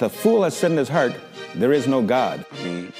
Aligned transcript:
The 0.00 0.08
fool 0.10 0.42
has 0.42 0.56
said 0.56 0.72
in 0.72 0.76
his 0.76 0.88
heart, 0.88 1.14
There 1.54 1.72
is 1.72 1.86
no 1.86 2.02
God. 2.02 2.44
I 2.52 2.64
mean, 2.64 2.92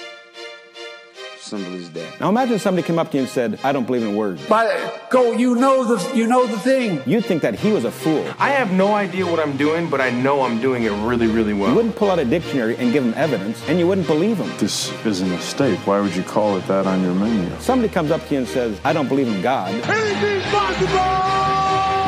simple 1.40 1.74
as 1.74 1.90
that. 1.90 2.20
Now 2.20 2.28
imagine 2.28 2.58
somebody 2.58 2.86
came 2.86 2.98
up 2.98 3.10
to 3.10 3.16
you 3.16 3.24
and 3.24 3.30
said, 3.30 3.58
I 3.64 3.72
don't 3.72 3.84
believe 3.84 4.02
in 4.02 4.14
words. 4.16 4.40
But 4.48 5.10
go, 5.10 5.32
you 5.32 5.56
know 5.56 5.84
the 5.84 6.16
you 6.16 6.26
know 6.26 6.46
the 6.46 6.58
thing. 6.58 7.02
You'd 7.04 7.24
think 7.24 7.42
that 7.42 7.54
he 7.54 7.72
was 7.72 7.84
a 7.84 7.90
fool. 7.90 8.24
I 8.38 8.50
have 8.50 8.72
no 8.72 8.94
idea 8.94 9.26
what 9.26 9.40
I'm 9.40 9.56
doing, 9.56 9.90
but 9.90 10.00
I 10.00 10.10
know 10.10 10.42
I'm 10.42 10.60
doing 10.60 10.84
it 10.84 10.90
really, 10.90 11.26
really 11.26 11.52
well. 11.52 11.70
You 11.70 11.76
wouldn't 11.76 11.96
pull 11.96 12.10
out 12.10 12.18
a 12.18 12.24
dictionary 12.24 12.76
and 12.76 12.92
give 12.92 13.04
him 13.04 13.14
evidence, 13.14 13.60
and 13.68 13.78
you 13.78 13.86
wouldn't 13.86 14.06
believe 14.06 14.38
him. 14.38 14.50
This 14.58 14.92
is 15.04 15.20
a 15.20 15.26
mistake. 15.26 15.78
Why 15.86 16.00
would 16.00 16.14
you 16.14 16.22
call 16.22 16.56
it 16.56 16.66
that 16.68 16.86
on 16.86 17.02
your 17.02 17.14
menu? 17.14 17.50
Somebody 17.60 17.92
comes 17.92 18.10
up 18.10 18.26
to 18.28 18.34
you 18.34 18.38
and 18.40 18.48
says, 18.48 18.80
I 18.84 18.92
don't 18.92 19.08
believe 19.08 19.28
in 19.28 19.42
God. 19.42 19.72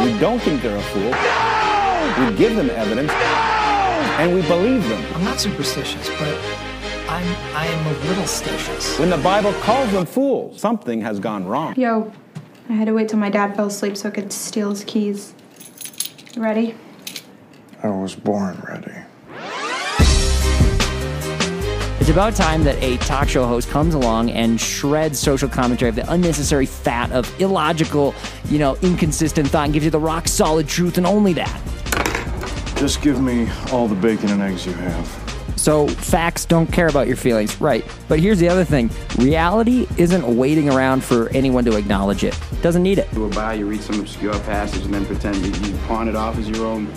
We 0.04 0.12
don't 0.20 0.40
think 0.40 0.62
they're 0.62 0.76
a 0.76 0.82
fool. 0.82 1.12
We 2.30 2.36
give 2.38 2.54
them 2.54 2.70
evidence. 2.70 3.65
And 4.18 4.34
we 4.34 4.40
believe 4.48 4.88
them. 4.88 5.14
I'm 5.14 5.24
not 5.24 5.38
superstitious, 5.38 6.08
but 6.18 6.38
I'm 7.06 7.26
I 7.54 7.66
am 7.66 7.86
a 7.86 8.08
little 8.08 8.24
stitious. 8.24 8.98
When 8.98 9.10
the 9.10 9.18
Bible 9.18 9.52
calls 9.60 9.92
them 9.92 10.06
fools, 10.06 10.58
something 10.58 11.02
has 11.02 11.20
gone 11.20 11.44
wrong. 11.46 11.74
Yo, 11.76 12.10
I 12.70 12.72
had 12.72 12.86
to 12.86 12.94
wait 12.94 13.10
till 13.10 13.18
my 13.18 13.28
dad 13.28 13.54
fell 13.54 13.66
asleep 13.66 13.94
so 13.96 14.08
I 14.08 14.12
could 14.12 14.32
steal 14.32 14.70
his 14.70 14.84
keys. 14.84 15.34
You 16.34 16.42
ready? 16.42 16.74
I 17.82 17.88
was 17.88 18.14
born 18.14 18.58
ready. 18.66 18.92
It's 22.00 22.08
about 22.08 22.34
time 22.34 22.64
that 22.64 22.82
a 22.82 22.96
talk 22.98 23.28
show 23.28 23.46
host 23.46 23.68
comes 23.68 23.94
along 23.94 24.30
and 24.30 24.60
shreds 24.60 25.18
social 25.18 25.48
commentary 25.48 25.88
of 25.90 25.96
the 25.96 26.10
unnecessary 26.10 26.64
fat 26.64 27.12
of 27.12 27.28
illogical, 27.40 28.14
you 28.48 28.58
know, 28.58 28.76
inconsistent 28.76 29.48
thought 29.48 29.64
and 29.64 29.74
gives 29.74 29.84
you 29.84 29.90
the 29.90 29.98
rock 29.98 30.26
solid 30.26 30.68
truth 30.68 30.96
and 30.98 31.06
only 31.06 31.32
that. 31.34 31.60
Just 32.76 33.00
give 33.00 33.20
me 33.22 33.48
all 33.72 33.88
the 33.88 33.94
bacon 33.94 34.30
and 34.30 34.42
eggs 34.42 34.66
you 34.66 34.72
have. 34.74 35.26
So 35.56 35.88
facts 35.88 36.44
don't 36.44 36.70
care 36.70 36.88
about 36.88 37.06
your 37.06 37.16
feelings, 37.16 37.58
right? 37.60 37.84
But 38.06 38.20
here's 38.20 38.38
the 38.38 38.48
other 38.48 38.64
thing 38.64 38.90
reality 39.16 39.86
isn't 39.96 40.36
waiting 40.36 40.68
around 40.68 41.02
for 41.02 41.30
anyone 41.30 41.64
to 41.64 41.76
acknowledge 41.76 42.22
it, 42.22 42.38
doesn't 42.60 42.82
need 42.82 42.98
it. 42.98 43.08
You 43.12 43.28
go 43.28 43.34
by, 43.34 43.54
you 43.54 43.66
read 43.66 43.80
some 43.80 43.98
obscure 43.98 44.38
passage, 44.40 44.84
and 44.84 44.92
then 44.92 45.06
pretend 45.06 45.36
that 45.36 45.66
you 45.66 45.76
pawn 45.88 46.08
it 46.08 46.14
off 46.14 46.38
as 46.38 46.48
your 46.48 46.66
own, 46.66 46.92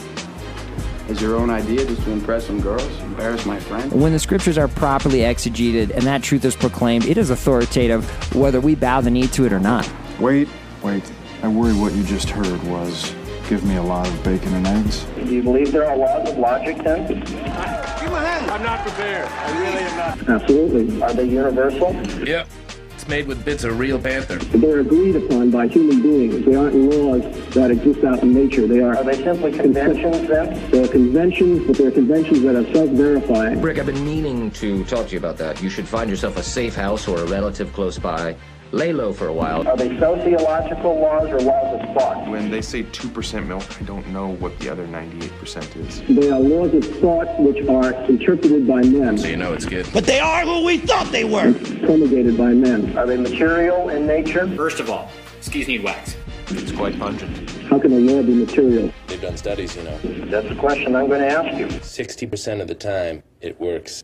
as 1.08 1.22
your 1.22 1.38
own 1.38 1.50
idea, 1.50 1.86
just 1.86 2.04
to 2.04 2.12
impress 2.12 2.46
some 2.48 2.60
girls, 2.60 3.00
embarrass 3.00 3.46
my 3.46 3.60
friend. 3.60 3.92
When 3.92 4.12
the 4.12 4.20
scriptures 4.20 4.58
are 4.58 4.68
properly 4.68 5.20
exegeted 5.20 5.92
and 5.92 6.04
that 6.04 6.22
truth 6.22 6.44
is 6.44 6.56
proclaimed, 6.58 7.06
it 7.06 7.18
is 7.18 7.30
authoritative 7.30 8.06
whether 8.36 8.60
we 8.60 8.76
bow 8.76 9.00
the 9.00 9.10
knee 9.10 9.28
to 9.30 9.46
it 9.46 9.54
or 9.54 9.60
not. 9.60 9.90
Wait, 10.20 10.50
wait. 10.84 11.10
I 11.42 11.48
worry 11.48 11.74
what 11.74 11.94
you 11.94 12.04
just 12.04 12.30
heard 12.30 12.62
was 12.64 13.16
give 13.50 13.66
me 13.66 13.78
a 13.78 13.84
lot 13.84 14.08
of 14.08 14.24
bacon 14.24 14.54
and 14.54 14.68
eggs. 14.68 15.06
Do 15.16 15.26
you 15.26 15.42
believe 15.42 15.72
there 15.72 15.90
are 15.90 15.98
laws 15.98 16.30
of 16.30 16.38
logic 16.38 16.78
then? 16.84 17.08
Give 17.08 17.32
my 17.32 18.24
hand. 18.24 18.52
I'm 18.52 18.62
not 18.62 18.86
prepared. 18.86 19.28
I 19.28 19.60
really 19.60 19.84
am 19.84 19.98
not. 19.98 20.42
Absolutely. 20.42 21.02
Are 21.02 21.14
they 21.14 21.26
universal? 21.26 21.92
Yep. 22.24 22.48
It's 22.94 23.08
made 23.08 23.26
with 23.26 23.44
bits 23.44 23.64
of 23.64 23.80
real 23.80 23.98
panther. 23.98 24.36
They're 24.36 24.82
agreed 24.82 25.16
upon 25.16 25.50
by 25.50 25.68
human 25.68 26.00
beings. 26.00 26.46
They 26.46 26.54
aren't 26.54 26.76
laws 26.76 27.24
that 27.56 27.72
exist 27.72 28.04
out 28.04 28.22
in 28.22 28.36
nature. 28.36 28.68
They 28.68 28.82
are. 28.82 28.96
Are 28.96 29.04
they 29.04 29.16
simply 29.24 29.52
conventions 29.52 30.28
then? 30.28 30.70
They're 30.70 30.88
conventions, 30.88 31.66
but 31.66 31.76
they're 31.76 31.90
conventions 31.90 32.44
that 32.44 32.56
are 32.56 32.72
self-verifying. 32.72 33.62
Rick, 33.64 33.80
I've 33.80 33.88
been 33.88 34.06
meaning 34.06 34.52
to 34.52 34.84
talk 34.84 35.08
to 35.08 35.14
you 35.14 35.18
about 35.18 35.38
that. 35.38 35.60
You 35.64 35.72
should 35.72 35.88
find 35.88 36.08
yourself 36.08 36.38
a 36.38 36.44
safe 36.44 36.76
house 36.76 37.08
or 37.08 37.18
a 37.18 37.26
relative 37.26 37.74
close 37.74 37.98
by. 37.98 38.36
Lay 38.72 38.94
low 38.94 39.12
for 39.12 39.28
a 39.28 39.34
while. 39.34 39.68
Are 39.68 39.76
they 39.76 39.98
sociological 39.98 41.00
laws 41.00 41.28
or 41.30 41.40
laws 41.40 41.82
of 41.82 41.96
thought? 41.96 42.30
When 42.30 42.52
they 42.52 42.62
say 42.62 42.84
2% 42.84 43.48
milk, 43.48 43.64
I 43.82 43.84
don't 43.84 44.08
know 44.10 44.28
what 44.36 44.60
the 44.60 44.70
other 44.70 44.86
98% 44.88 45.76
is. 45.88 46.02
They 46.08 46.30
are 46.30 46.40
laws 46.40 46.74
of 46.76 46.86
thought 47.00 47.40
which 47.40 47.68
are 47.68 47.94
interpreted 48.06 48.68
by 48.68 48.82
men, 48.84 49.18
So 49.18 49.28
you 49.28 49.38
know 49.38 49.54
it's 49.54 49.66
good. 49.66 49.88
But 49.92 50.06
they 50.06 50.20
are 50.20 50.44
who 50.44 50.64
we 50.64 50.78
thought 50.78 51.12
they 51.12 51.24
were. 51.24 51.52
promulgated 51.84 52.38
by 52.38 52.54
men. 52.54 52.96
Are 52.96 53.08
they 53.08 53.18
material 53.18 53.90
in 53.90 54.06
nature? 54.06 54.48
First 54.56 54.80
of 54.80 54.90
all, 54.92 55.10
skis 55.42 55.68
need 55.68 55.84
wax. 55.84 56.16
It's 56.50 56.72
quite 56.72 56.98
pungent. 57.00 57.50
How 57.64 57.80
can 57.80 57.92
a 57.92 57.96
law 58.00 58.22
be 58.22 58.34
material? 58.36 58.92
They've 59.08 59.22
done 59.22 59.38
studies, 59.38 59.76
you 59.76 59.84
know. 59.84 59.98
That's 60.30 60.48
the 60.48 60.56
question 60.56 60.96
I'm 60.96 61.08
going 61.08 61.22
to 61.22 61.28
ask 61.28 61.58
you. 61.58 61.66
60% 61.68 62.62
of 62.62 62.68
the 62.68 62.76
time, 62.76 63.24
it 63.42 63.60
works 63.60 64.04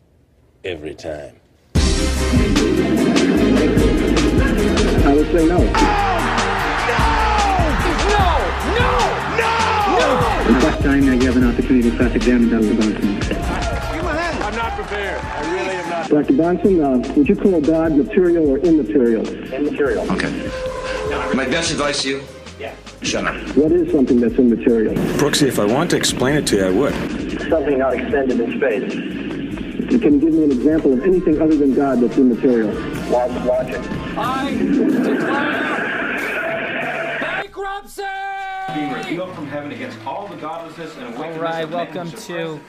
every 0.63 0.95
time. 0.95 1.39
I 4.41 5.13
would 5.13 5.27
say 5.31 5.45
no. 5.47 5.57
No! 5.57 5.65
No! 8.11 8.25
No! 8.75 8.91
No! 9.37 9.53
No! 9.97 10.53
The 10.53 10.59
first 10.61 10.81
time 10.83 11.05
that 11.05 11.21
you 11.21 11.27
have 11.27 11.37
an 11.37 11.47
opportunity 11.49 11.89
to 11.89 11.97
cross-examine 11.97 12.49
Dr. 12.49 12.73
Bahnsen. 12.75 13.15
I'm 14.41 14.55
not 14.55 14.73
prepared. 14.73 15.23
I 15.23 15.53
really 15.53 15.75
am 15.75 15.89
not. 15.89 16.09
Dr. 16.09 16.33
Bahnsen, 16.33 16.83
uh, 16.83 17.13
would 17.13 17.29
you 17.29 17.35
call 17.35 17.61
God 17.61 17.93
material 17.93 18.49
or 18.49 18.57
immaterial? 18.59 19.27
Immaterial. 19.27 20.11
Okay. 20.11 20.31
My 21.33 21.45
best 21.45 21.71
advice 21.71 22.03
to 22.03 22.09
you? 22.09 22.23
Yeah. 22.59 22.75
Shut 23.01 23.25
up. 23.25 23.35
What 23.55 23.71
is 23.71 23.91
something 23.91 24.19
that's 24.19 24.35
immaterial? 24.35 24.93
Brooksy, 25.17 25.47
if 25.47 25.59
I 25.59 25.65
want 25.65 25.89
to 25.91 25.97
explain 25.97 26.35
it 26.35 26.47
to 26.47 26.57
you, 26.57 26.65
I 26.65 26.71
would. 26.71 26.93
Something 27.49 27.79
not 27.79 27.93
extended 27.93 28.39
in 28.39 28.57
space. 28.57 28.91
Can 28.91 29.91
you 29.91 29.99
can 29.99 30.19
give 30.19 30.33
me 30.33 30.43
an 30.43 30.51
example 30.51 30.93
of 30.93 31.03
anything 31.03 31.41
other 31.41 31.55
than 31.55 31.73
God 31.73 32.01
that's 32.01 32.17
immaterial. 32.17 32.71
Laws 34.15 34.51
of 34.53 35.23
logic. 35.23 35.75
Being 38.73 38.93
revealed 38.93 39.35
from 39.35 39.47
heaven 39.47 39.71
against 39.71 39.97
all 40.05 40.27
the 40.27 40.37
godlessness 40.37 40.95
and 40.97 41.15
All 41.15 41.31
right, 41.33 41.69
welcome 41.69 42.09
to 42.11 42.59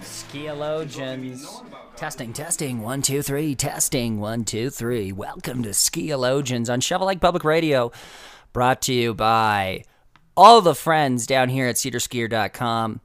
Skieologians. 0.00 1.64
Testing, 1.96 2.32
testing, 2.32 2.80
one, 2.80 3.02
two, 3.02 3.22
three, 3.22 3.54
testing, 3.54 4.18
one, 4.18 4.44
two, 4.44 4.70
three. 4.70 5.12
Welcome 5.12 5.62
to 5.62 5.70
Skieologians 5.70 6.72
on 6.72 6.80
Shovel 6.80 7.06
Lake 7.06 7.20
Public 7.20 7.44
Radio, 7.44 7.92
brought 8.52 8.82
to 8.82 8.92
you 8.92 9.14
by 9.14 9.84
all 10.36 10.60
the 10.60 10.74
friends 10.74 11.26
down 11.26 11.48
here 11.50 11.68
at 11.68 11.76
sederskier.com. 11.76 13.00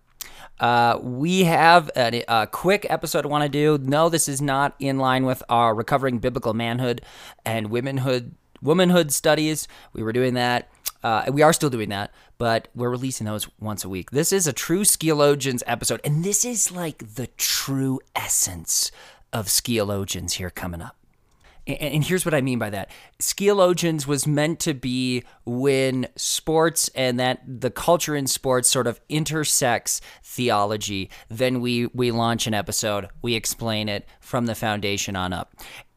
Uh, 0.60 0.98
we 1.02 1.44
have 1.44 1.90
a, 1.96 2.24
a 2.28 2.48
quick 2.48 2.86
episode 2.90 3.26
I 3.26 3.30
want 3.30 3.44
to 3.44 3.50
do. 3.50 3.78
No, 3.84 4.10
this 4.10 4.28
is 4.28 4.42
not 4.42 4.76
in 4.80 4.98
line 4.98 5.26
with 5.26 5.44
our 5.50 5.76
recovering 5.76 6.20
biblical 6.20 6.54
manhood 6.54 7.02
and 7.46 7.70
womanhood 7.70 8.36
womanhood 8.62 9.12
studies. 9.12 9.68
We 9.94 10.02
were 10.04 10.14
doing 10.14 10.34
that. 10.34 10.70
Uh, 11.04 11.26
we 11.32 11.44
are 11.44 11.54
still 11.54 11.70
doing 11.70 11.90
that, 11.90 12.12
but 12.38 12.70
we're 12.76 12.90
releasing 12.90 13.26
those 13.26 13.48
once 13.60 13.86
a 13.86 13.90
week. 13.90 14.12
This 14.12 14.34
is 14.34 14.48
a 14.48 14.54
true 14.54 14.82
Skieologians 14.82 15.62
episode, 15.68 16.02
and 16.04 16.24
this 16.24 16.44
is 16.44 16.72
like 16.72 17.16
the 17.16 17.28
true 17.38 18.00
essence 18.16 18.92
of 19.32 19.46
Skieologians 19.46 20.34
here 20.34 20.50
coming 20.50 20.82
up. 20.82 20.96
And, 21.68 22.04
here's 22.04 22.24
what 22.24 22.34
I 22.34 22.40
mean 22.40 22.60
by 22.60 22.70
that. 22.70 22.90
Skieologians 23.20 24.08
was 24.08 24.26
meant 24.26 24.62
to 24.62 24.74
be 24.74 25.24
when 25.46 26.08
sports 26.16 26.90
and 26.96 27.20
that 27.20 27.42
the 27.46 27.70
culture 27.70 28.16
in 28.16 28.26
sports 28.26 28.70
sort 28.70 28.88
of 28.88 29.02
intersects 29.10 30.00
theology. 30.24 31.10
Then 31.28 31.60
we 31.60 31.88
we 31.88 32.12
launch 32.12 32.48
an 32.48 32.54
episode, 32.54 33.10
we 33.22 33.36
explain 33.36 33.90
it 33.90 34.08
from 34.22 34.46
the 34.46 34.56
foundation 34.56 35.16
on 35.16 35.34
up. 35.34 35.54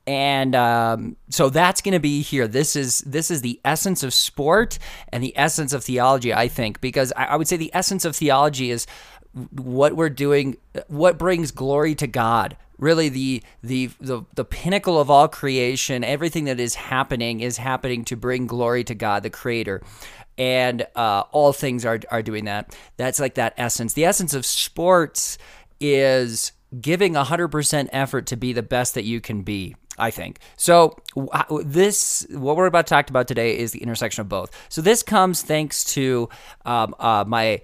And 0.07 0.57
um, 0.57 1.17
so 1.29 1.51
that's 1.51 1.81
going 1.81 1.93
to 1.93 2.01
be 2.01 2.23
here. 2.23 2.49
This 2.49 2.75
is 2.75 3.01
this 3.01 3.31
is 3.31 3.43
the 3.43 3.61
essence 3.65 4.03
of 4.03 4.13
sport 4.13 4.79
and 5.13 5.23
the 5.23 5.37
essence 5.37 5.73
of 5.73 5.85
theology, 5.85 6.35
I 6.35 6.49
think, 6.49 6.81
because 6.81 7.13
I, 7.17 7.27
I 7.27 7.37
would 7.37 7.47
say 7.47 7.57
the 7.57 7.71
essence 7.73 8.05
of 8.05 8.17
theology 8.17 8.73
is 8.73 8.87
what 9.53 9.95
we're 9.95 10.11
doing, 10.11 10.57
what 10.89 11.17
brings 11.17 11.53
glory 11.53 11.95
to 11.95 12.09
God. 12.09 12.57
Really, 12.81 13.11
the, 13.11 13.43
the 13.63 13.91
the 14.01 14.23
the 14.35 14.45
pinnacle 14.45 14.99
of 14.99 15.11
all 15.11 15.29
creation, 15.29 16.03
everything 16.03 16.45
that 16.45 16.59
is 16.59 16.75
happening 16.75 17.41
is 17.41 17.59
happening 17.59 18.07
to 18.07 18.17
bring 18.17 18.47
glory 18.47 18.85
to 18.85 18.95
God, 18.95 19.23
the 19.23 19.29
Creator, 19.29 19.83
and 20.39 20.87
uh, 20.97 21.25
all 21.31 21.53
things 21.53 21.85
are 21.85 22.01
are 22.11 22.23
doing 22.23 22.47
that. 22.47 22.75
That's 22.97 23.21
like 23.21 23.35
that 23.35 23.53
essence. 23.59 23.93
The 23.93 24.07
essence 24.07 24.33
of 24.33 24.47
sports 24.47 25.37
is 25.79 26.53
giving 26.81 27.15
100% 27.15 27.89
effort 27.93 28.27
to 28.27 28.37
be 28.37 28.53
the 28.55 28.63
best 28.63 28.95
that 28.95 29.05
you 29.05 29.21
can 29.21 29.43
be. 29.43 29.77
I 29.99 30.11
think. 30.11 30.39
So 30.57 30.97
this, 31.63 32.27
what 32.31 32.57
we're 32.57 32.65
about 32.65 32.87
to 32.87 32.91
talk 32.91 33.11
about 33.11 33.29
today, 33.29 33.59
is 33.59 33.73
the 33.73 33.83
intersection 33.83 34.23
of 34.23 34.31
both. 34.31 34.51
So 34.71 34.81
this 34.81 35.03
comes 35.03 35.43
thanks 35.43 35.85
to 35.93 36.31
um, 36.65 36.95
uh, 36.99 37.25
my 37.27 37.61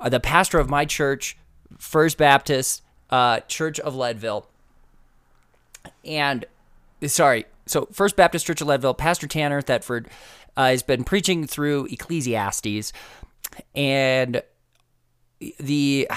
uh, 0.00 0.08
the 0.08 0.20
pastor 0.20 0.58
of 0.58 0.70
my 0.70 0.86
church, 0.86 1.36
First 1.76 2.16
Baptist 2.16 2.80
uh, 3.10 3.40
Church 3.40 3.78
of 3.80 3.94
Leadville, 3.94 4.48
and 6.04 6.44
sorry, 7.06 7.46
so 7.66 7.88
First 7.92 8.16
Baptist 8.16 8.46
Church 8.46 8.60
of 8.60 8.68
Leadville, 8.68 8.94
Pastor 8.94 9.26
Tanner 9.26 9.60
Thetford 9.60 10.08
uh, 10.56 10.68
has 10.68 10.82
been 10.82 11.04
preaching 11.04 11.46
through 11.46 11.86
Ecclesiastes, 11.86 12.92
and 13.74 14.42
the 15.58 16.08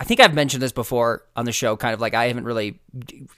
I 0.00 0.04
think 0.04 0.20
I've 0.20 0.34
mentioned 0.34 0.62
this 0.62 0.72
before 0.72 1.24
on 1.34 1.44
the 1.44 1.52
show, 1.52 1.76
kind 1.76 1.92
of 1.92 2.00
like 2.00 2.14
I 2.14 2.28
haven't 2.28 2.44
really, 2.44 2.78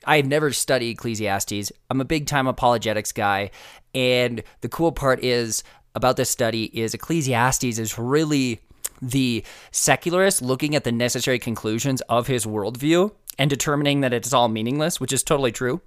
I've 0.04 0.26
never 0.26 0.52
studied 0.52 0.90
Ecclesiastes. 0.90 1.72
I'm 1.88 2.02
a 2.02 2.04
big 2.04 2.26
time 2.26 2.46
apologetics 2.46 3.12
guy. 3.12 3.50
And 3.94 4.42
the 4.60 4.68
cool 4.68 4.92
part 4.92 5.24
is 5.24 5.64
about 5.94 6.16
this 6.16 6.28
study 6.28 6.64
is 6.78 6.92
Ecclesiastes 6.92 7.78
is 7.78 7.98
really 7.98 8.60
the 9.00 9.42
secularist 9.72 10.42
looking 10.42 10.74
at 10.74 10.84
the 10.84 10.92
necessary 10.92 11.38
conclusions 11.38 12.02
of 12.02 12.26
his 12.26 12.44
worldview 12.44 13.10
and 13.40 13.48
determining 13.48 14.02
that 14.02 14.12
it's 14.12 14.34
all 14.34 14.48
meaningless, 14.48 15.00
which 15.00 15.14
is 15.14 15.22
totally 15.22 15.50
true. 15.50 15.80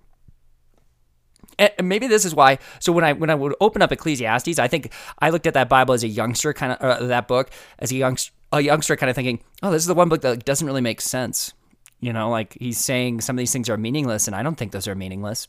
And 1.60 1.72
maybe 1.84 2.08
this 2.08 2.26
is 2.26 2.34
why. 2.34 2.58
So 2.80 2.92
when 2.92 3.04
I 3.04 3.14
when 3.14 3.30
I 3.30 3.36
would 3.36 3.54
open 3.62 3.84
up 3.84 3.92
Ecclesiastes, 3.92 4.58
I 4.58 4.68
think 4.68 4.92
I 5.20 5.30
looked 5.30 5.46
at 5.46 5.54
that 5.54 5.70
Bible 5.70 5.94
as 5.94 6.04
a 6.04 6.08
youngster, 6.08 6.52
kind 6.52 6.74
of 6.74 6.82
uh, 6.82 7.06
that 7.06 7.28
book 7.28 7.52
as 7.78 7.92
a 7.92 7.96
youngster, 7.96 8.34
a 8.52 8.60
youngster, 8.60 8.96
kind 8.96 9.12
of 9.12 9.16
thinking, 9.16 9.40
oh, 9.62 9.70
this 9.70 9.84
is 9.84 9.88
the 9.88 9.94
one 9.94 10.10
book 10.10 10.22
that 10.22 10.46
doesn't 10.46 10.66
really 10.66 10.82
make 10.82 11.00
sense. 11.00 11.54
You 12.00 12.12
know, 12.12 12.32
like 12.32 12.58
he's 12.60 12.80
saying 12.80 13.22
some 13.22 13.36
of 13.36 13.38
these 13.38 13.54
things 13.54 13.70
are 13.70 13.78
meaningless, 13.78 14.26
and 14.26 14.36
I 14.36 14.42
don't 14.42 14.56
think 14.56 14.72
those 14.72 14.88
are 14.88 14.96
meaningless. 14.96 15.48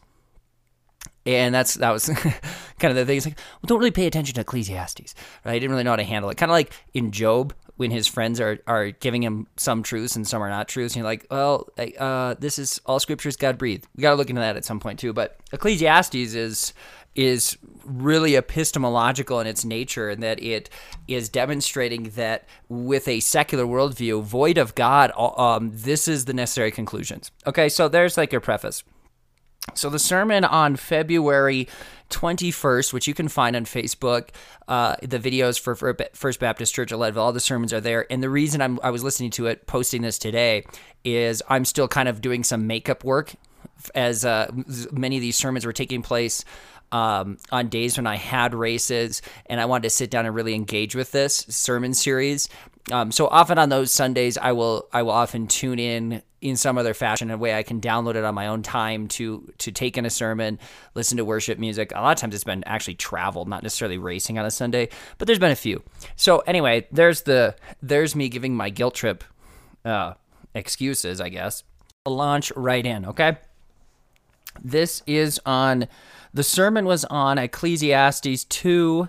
And 1.25 1.55
that's 1.55 1.73
that 1.75 1.91
was 1.91 2.07
kind 2.79 2.91
of 2.91 2.97
the 2.97 3.07
thing. 3.07 3.17
It's 3.17 3.25
like, 3.25 3.39
well, 3.39 3.67
don't 3.67 3.79
really 3.79 3.91
pay 3.91 4.07
attention 4.07 4.35
to 4.35 4.43
Ecclesiastes, 4.43 5.15
right? 5.47 5.53
I 5.53 5.59
didn't 5.59 5.71
really 5.71 5.85
know 5.85 5.93
how 5.93 5.97
to 5.97 6.05
handle 6.05 6.29
it. 6.29 6.37
Kind 6.37 6.51
of 6.51 6.55
like 6.55 6.75
in 6.93 7.13
Job, 7.13 7.55
when 7.77 7.91
his 7.91 8.07
friends 8.07 8.41
are 8.41 8.59
are 8.67 8.91
giving 8.91 9.23
him 9.23 9.47
some 9.57 9.83
truths 9.83 10.17
and 10.17 10.27
some 10.27 10.43
are 10.43 10.51
not 10.51 10.69
truths. 10.69 10.95
And 10.95 11.03
you're 11.03 11.11
like, 11.11 11.27
well, 11.31 11.69
uh, 11.99 12.35
this 12.39 12.59
is 12.59 12.81
all 12.87 13.01
scriptures 13.01 13.37
God 13.37 13.59
breathed. 13.59 13.87
We 13.97 14.03
got 14.03 14.11
to 14.11 14.17
look 14.17 14.31
into 14.31 14.41
that 14.41 14.57
at 14.57 14.65
some 14.65 14.81
point 14.81 14.99
too. 14.99 15.13
But 15.13 15.37
Ecclesiastes 15.53 16.15
is 16.15 16.73
is 17.15 17.57
really 17.85 18.37
epistemological 18.37 19.39
in 19.41 19.47
its 19.47 19.65
nature 19.65 20.11
and 20.11 20.23
that 20.23 20.43
it 20.43 20.69
is 21.07 21.29
demonstrating 21.29 22.05
that 22.17 22.45
with 22.69 23.07
a 23.07 23.21
secular 23.21 23.65
worldview 23.65 24.23
void 24.23 24.59
of 24.59 24.75
God, 24.75 25.13
um, 25.17 25.71
this 25.73 26.09
is 26.09 26.25
the 26.25 26.35
necessary 26.35 26.73
conclusions. 26.73 27.31
Okay, 27.47 27.69
so 27.69 27.89
there's 27.89 28.17
like 28.17 28.33
your 28.33 28.41
preface. 28.41 28.83
So 29.73 29.91
the 29.91 29.99
sermon 29.99 30.45
on 30.45 30.77
February 30.77 31.69
21st, 32.11 32.93
which 32.93 33.09
you 33.09 33.15
can 33.15 33.29
find 33.29 33.57
on 33.57 33.65
Facebook, 33.65 34.29
uh, 34.69 34.97
the 35.03 35.19
videos 35.19 35.59
for, 35.59 35.75
First 36.15 36.39
Baptist 36.39 36.75
Church 36.75 36.93
of 36.93 37.01
Leadville, 37.01 37.23
all 37.23 37.33
the 37.33 37.41
sermons 37.41 37.73
are 37.73 37.81
there. 37.81 38.07
And 38.11 38.23
the 38.23 38.31
reason 38.31 38.61
I'm, 38.61 38.79
I 38.83 38.91
was 38.91 39.03
listening 39.03 39.31
to 39.33 39.47
it, 39.47 39.67
posting 39.67 40.03
this 40.03 40.19
today, 40.19 40.65
is 41.03 41.43
I'm 41.49 41.65
still 41.65 41.89
kind 41.89 42.09
of 42.09 42.21
doing 42.21 42.45
some 42.45 42.67
makeup 42.67 43.05
work 43.05 43.33
as 43.95 44.25
uh, 44.25 44.51
many 44.93 45.17
of 45.17 45.23
these 45.23 45.37
sermons 45.37 45.67
were 45.67 45.73
taking 45.73 46.03
place 46.03 46.45
um, 46.93 47.39
on 47.51 47.69
days 47.69 47.97
when 47.97 48.07
I 48.07 48.17
had 48.17 48.55
races 48.55 49.21
and 49.47 49.61
I 49.61 49.65
wanted 49.65 49.85
to 49.85 49.91
sit 49.91 50.11
down 50.11 50.27
and 50.27 50.35
really 50.35 50.55
engage 50.55 50.95
with 50.95 51.11
this 51.11 51.45
sermon 51.49 51.93
series. 51.95 52.49
Um, 52.93 53.13
so 53.13 53.29
often 53.29 53.59
on 53.59 53.71
those 53.71 53.91
Sundays, 53.91 54.37
I 54.37 54.53
will 54.53 54.89
I 54.93 55.03
will 55.03 55.13
often 55.13 55.47
tune 55.47 55.79
in 55.79 56.23
in 56.43 56.57
some 56.57 56.77
other 56.77 56.93
fashion, 56.93 57.31
a 57.31 57.39
way 57.39 57.55
I 57.55 57.63
can 57.63 57.81
download 57.81 58.17
it 58.17 58.25
on 58.25 58.35
my 58.35 58.47
own 58.47 58.63
time 58.63 59.09
to 59.09 59.51
to 59.59 59.73
take 59.73 59.97
in 59.97 60.05
a 60.05 60.11
sermon, 60.11 60.59
listen 60.95 61.17
to 61.17 61.25
worship 61.25 61.59
music. 61.59 61.93
A 61.95 62.01
lot 62.03 62.13
of 62.13 62.21
times 62.21 62.35
it's 62.35 62.45
been 62.45 62.63
actually 62.65 62.97
traveled, 62.97 63.49
not 63.49 63.63
necessarily 63.63 63.97
racing 63.97 64.39
on 64.39 64.45
a 64.45 64.51
Sunday, 64.51 64.91
but 65.17 65.27
there's 65.27 65.39
been 65.39 65.51
a 65.51 65.57
few. 65.57 65.83
So 66.17 66.41
anyway, 66.41 66.87
there's 66.93 67.23
the 67.23 67.57
there's 67.83 68.15
me 68.15 68.29
giving 68.29 68.55
my 68.55 68.69
guilt 68.69 68.95
trip 68.95 69.25
uh, 69.87 70.15
excuses, 70.55 71.23
I 71.23 71.31
guess. 71.31 71.65
I'll 72.05 72.15
launch 72.15 72.53
right 72.55 72.85
in, 72.85 73.07
okay? 73.07 73.39
This 74.63 75.03
is 75.07 75.41
on 75.47 75.89
the 76.35 76.43
sermon 76.43 76.85
was 76.85 77.07
on 77.07 77.39
Ecclesiastes 77.39 78.45
2 78.45 79.09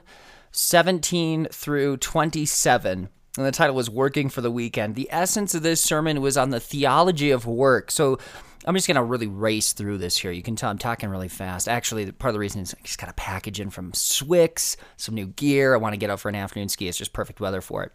17 0.51 1.48
through 1.51 1.98
27 1.98 3.10
and 3.38 3.46
the 3.46 3.52
title 3.52 3.76
was 3.76 3.90
Working 3.90 4.30
for 4.30 4.42
the 4.42 4.52
Weekend. 4.52 4.96
The 4.96 5.10
essence 5.12 5.54
of 5.56 5.64
this 5.64 5.82
sermon 5.82 6.22
was 6.22 6.38
on 6.38 6.52
the 6.52 6.60
theology 6.60 7.32
of 7.32 7.46
work. 7.46 7.92
So 7.92 8.18
I'm 8.66 8.76
just 8.76 8.88
going 8.88 8.96
to 8.96 9.04
really 9.04 9.28
race 9.28 9.74
through 9.74 9.98
this 10.00 10.18
here. 10.18 10.32
You 10.32 10.42
can 10.42 10.56
tell 10.56 10.70
I'm 10.70 10.78
talking 10.78 11.10
really 11.10 11.28
fast. 11.28 11.68
Actually, 11.68 12.12
part 12.12 12.30
of 12.30 12.34
the 12.34 12.40
reason 12.40 12.62
is 12.62 12.74
I 12.74 12.82
just 12.84 12.98
got 12.98 13.10
a 13.10 13.14
package 13.14 13.60
in 13.60 13.70
from 13.70 13.92
Swix, 13.92 14.76
some 14.98 15.16
new 15.16 15.28
gear. 15.28 15.74
I 15.74 15.78
want 15.78 15.94
to 15.94 15.98
get 15.98 16.10
out 16.10 16.20
for 16.20 16.30
an 16.30 16.36
afternoon 16.36 16.70
ski. 16.70 16.88
It's 16.88 16.98
just 16.98 17.14
perfect 17.14 17.40
weather 17.40 17.62
for 17.62 17.84
it. 17.84 17.92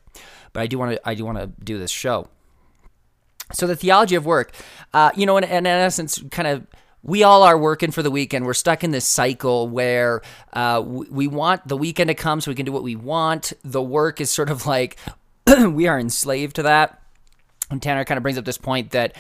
But 0.52 0.60
I 0.60 0.66
do 0.66 0.78
want 0.78 0.92
to 0.92 1.08
I 1.08 1.14
do 1.14 1.24
want 1.24 1.38
to 1.38 1.48
do 1.62 1.78
this 1.78 1.90
show. 1.90 2.28
So 3.52 3.66
the 3.66 3.74
theology 3.74 4.14
of 4.14 4.26
work, 4.26 4.54
uh, 4.94 5.10
you 5.16 5.26
know, 5.26 5.36
in, 5.36 5.44
in 5.44 5.66
essence, 5.66 6.22
kind 6.30 6.46
of 6.46 6.66
we 7.02 7.22
all 7.22 7.42
are 7.42 7.58
working 7.58 7.90
for 7.90 8.02
the 8.02 8.10
weekend. 8.10 8.44
We're 8.44 8.54
stuck 8.54 8.84
in 8.84 8.90
this 8.90 9.06
cycle 9.06 9.68
where 9.68 10.20
uh, 10.52 10.82
we 10.84 11.26
want 11.26 11.66
the 11.66 11.76
weekend 11.76 12.08
to 12.08 12.14
come 12.14 12.40
so 12.40 12.50
we 12.50 12.54
can 12.54 12.66
do 12.66 12.72
what 12.72 12.82
we 12.82 12.94
want. 12.94 13.52
The 13.64 13.82
work 13.82 14.20
is 14.20 14.30
sort 14.30 14.50
of 14.50 14.66
like 14.66 14.98
we 15.68 15.86
are 15.86 15.98
enslaved 15.98 16.56
to 16.56 16.62
that. 16.64 17.00
And 17.70 17.80
Tanner 17.80 18.04
kind 18.04 18.18
of 18.18 18.22
brings 18.22 18.38
up 18.38 18.44
this 18.44 18.58
point 18.58 18.90
that 18.90 19.14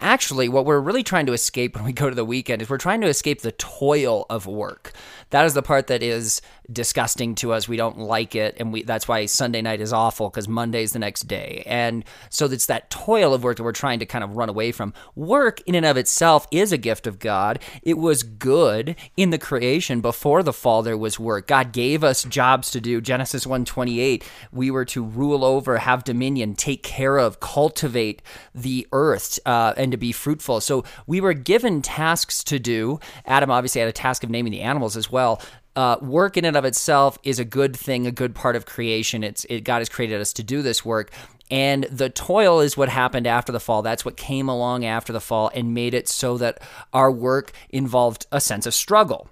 actually 0.00 0.48
what 0.48 0.66
we're 0.66 0.80
really 0.80 1.02
trying 1.02 1.26
to 1.26 1.32
escape 1.32 1.74
when 1.74 1.84
we 1.84 1.92
go 1.92 2.08
to 2.08 2.14
the 2.14 2.24
weekend 2.24 2.62
is 2.62 2.68
we're 2.68 2.78
trying 2.78 3.00
to 3.00 3.08
escape 3.08 3.40
the 3.40 3.52
toil 3.52 4.26
of 4.28 4.46
work. 4.46 4.92
That 5.30 5.44
is 5.44 5.54
the 5.54 5.62
part 5.62 5.88
that 5.88 6.02
is 6.02 6.40
disgusting 6.70 7.34
to 7.36 7.52
us. 7.52 7.68
We 7.68 7.76
don't 7.76 7.98
like 7.98 8.34
it, 8.34 8.56
and 8.58 8.72
we 8.72 8.82
that's 8.82 9.08
why 9.08 9.26
Sunday 9.26 9.62
night 9.62 9.80
is 9.80 9.92
awful 9.92 10.30
because 10.30 10.48
Monday's 10.48 10.92
the 10.92 10.98
next 10.98 11.22
day. 11.22 11.62
And 11.66 12.04
so 12.30 12.46
it's 12.46 12.66
that 12.66 12.90
toil 12.90 13.34
of 13.34 13.42
work 13.42 13.56
that 13.56 13.62
we're 13.62 13.72
trying 13.72 13.98
to 14.00 14.06
kind 14.06 14.22
of 14.22 14.36
run 14.36 14.48
away 14.48 14.72
from. 14.72 14.94
Work 15.14 15.60
in 15.66 15.74
and 15.74 15.86
of 15.86 15.96
itself 15.96 16.46
is 16.50 16.72
a 16.72 16.78
gift 16.78 17.06
of 17.06 17.18
God. 17.18 17.58
It 17.82 17.98
was 17.98 18.22
good 18.22 18.96
in 19.16 19.30
the 19.30 19.38
creation 19.38 20.00
before 20.00 20.42
the 20.42 20.52
fall. 20.52 20.82
There 20.82 20.96
was 20.96 21.18
work. 21.18 21.48
God 21.48 21.72
gave 21.72 22.04
us 22.04 22.24
jobs 22.24 22.70
to 22.72 22.80
do. 22.80 23.00
Genesis 23.00 23.46
1:28. 23.46 24.24
We 24.52 24.70
were 24.70 24.84
to 24.86 25.02
rule 25.02 25.44
over, 25.44 25.78
have 25.78 26.04
dominion, 26.04 26.54
take 26.54 26.82
care 26.82 27.18
of, 27.18 27.40
cultivate 27.40 28.22
the 28.54 28.86
earth, 28.92 29.38
uh, 29.46 29.74
and 29.86 29.92
to 29.92 29.96
be 29.96 30.10
fruitful. 30.10 30.60
So 30.60 30.84
we 31.06 31.20
were 31.20 31.32
given 31.32 31.80
tasks 31.80 32.42
to 32.44 32.58
do. 32.58 32.98
Adam 33.24 33.50
obviously 33.50 33.80
had 33.80 33.88
a 33.88 33.92
task 33.92 34.24
of 34.24 34.30
naming 34.30 34.50
the 34.50 34.62
animals 34.62 34.96
as 34.96 35.10
well 35.10 35.40
uh, 35.76 35.98
work 36.00 36.36
in 36.38 36.44
and 36.44 36.56
of 36.56 36.64
itself 36.64 37.18
is 37.22 37.38
a 37.38 37.44
good 37.44 37.76
thing, 37.76 38.06
a 38.06 38.10
good 38.10 38.34
part 38.34 38.56
of 38.56 38.64
creation. 38.64 39.22
It's 39.22 39.44
it, 39.44 39.60
God 39.62 39.78
has 39.78 39.90
created 39.90 40.20
us 40.20 40.32
to 40.32 40.42
do 40.42 40.62
this 40.62 40.84
work, 40.84 41.12
and 41.50 41.84
the 41.84 42.10
toil 42.10 42.60
is 42.60 42.76
what 42.76 42.88
happened 42.88 43.26
after 43.26 43.52
the 43.52 43.60
fall. 43.60 43.82
That's 43.82 44.04
what 44.04 44.16
came 44.16 44.48
along 44.48 44.84
after 44.84 45.12
the 45.12 45.20
fall 45.20 45.50
and 45.54 45.74
made 45.74 45.94
it 45.94 46.08
so 46.08 46.36
that 46.38 46.60
our 46.92 47.10
work 47.10 47.52
involved 47.70 48.26
a 48.32 48.40
sense 48.40 48.66
of 48.66 48.74
struggle. 48.74 49.28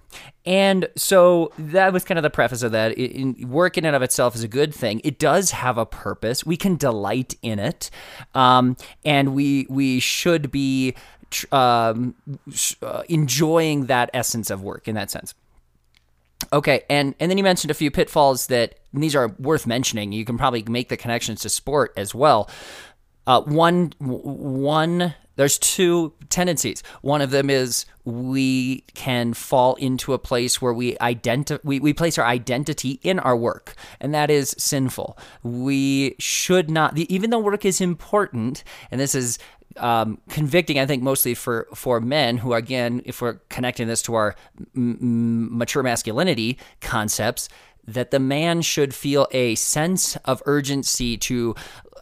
And 0.47 0.89
so 0.97 1.53
that 1.59 1.93
was 1.93 2.05
kind 2.05 2.19
of 2.19 2.23
the 2.23 2.31
preface 2.31 2.63
of 2.63 2.73
that. 2.73 2.93
In, 2.93 3.49
work 3.49 3.77
in 3.77 3.85
and 3.85 3.97
of 3.97 4.03
itself 4.03 4.35
is 4.35 4.43
a 4.43 4.49
good 4.49 4.75
thing. 4.75 5.01
It 5.03 5.19
does 5.19 5.51
have 5.53 5.79
a 5.79 5.87
purpose. 5.87 6.45
We 6.45 6.57
can 6.57 6.77
delight 6.77 7.35
in 7.43 7.59
it, 7.59 7.91
um, 8.35 8.77
and 9.05 9.35
we 9.35 9.67
we 9.69 10.01
should 10.01 10.53
be 10.53 10.95
um, 11.51 12.15
uh, 12.83 13.03
enjoying 13.09 13.87
that 13.87 14.11
essence 14.15 14.51
of 14.51 14.63
work 14.63 14.87
in 14.87 14.95
that 14.95 15.11
sense. 15.11 15.35
Okay, 16.55 16.85
and 16.89 17.17
and 17.19 17.29
then 17.29 17.37
you 17.37 17.43
mentioned 17.43 17.73
a 17.73 17.75
few 17.75 17.91
pitfalls 17.91 18.47
that 18.47 18.77
these 18.93 19.17
are 19.17 19.35
worth 19.41 19.67
mentioning. 19.67 20.13
You 20.13 20.25
can 20.25 20.39
probably 20.39 20.63
make 20.63 20.89
the 20.89 20.97
connections 20.97 21.41
to 21.41 21.49
sport 21.49 21.93
as 21.97 22.15
well. 22.15 22.49
Uh, 23.27 23.41
one 23.43 23.93
one 23.99 25.15
there's 25.37 25.59
two 25.59 26.13
tendencies. 26.29 26.85
One 27.03 27.21
of 27.21 27.31
them 27.33 27.51
is 27.51 27.87
we 28.05 28.83
can 28.95 29.35
fall 29.35 29.75
into 29.77 30.13
a 30.13 30.19
place 30.19 30.63
where 30.63 30.73
we 30.73 30.95
identi- 30.97 31.59
we, 31.65 31.81
we 31.81 31.93
place 31.93 32.19
our 32.19 32.27
identity 32.27 33.01
in 33.03 33.19
our 33.19 33.37
work, 33.37 33.75
and 34.01 34.15
that 34.15 34.31
is 34.31 34.55
sinful. 34.57 35.19
We 35.43 36.15
should 36.21 36.71
not, 36.71 36.97
even 36.97 37.31
though 37.31 37.41
work 37.41 37.65
is 37.65 37.81
important, 37.81 38.63
and 38.93 39.01
this 39.01 39.17
is 39.17 39.39
um, 39.77 40.19
convicting, 40.29 40.79
I 40.79 40.87
think, 40.87 41.03
mostly 41.03 41.35
for 41.35 41.69
for 41.75 42.01
men 42.01 42.39
who, 42.39 42.53
again, 42.55 43.03
if 43.05 43.21
we're 43.21 43.35
connecting 43.49 43.89
this 43.89 44.03
to 44.03 44.15
our 44.15 44.35
m- 44.77 45.57
mature 45.57 45.83
masculinity 45.83 46.59
concepts, 46.81 47.49
that 47.87 48.11
the 48.11 48.21
man 48.21 48.63
should 48.63 48.95
feel 48.95 49.27
a 49.33 49.55
sense 49.57 50.17
of 50.25 50.43
urgency 50.47 51.17
to 51.19 51.55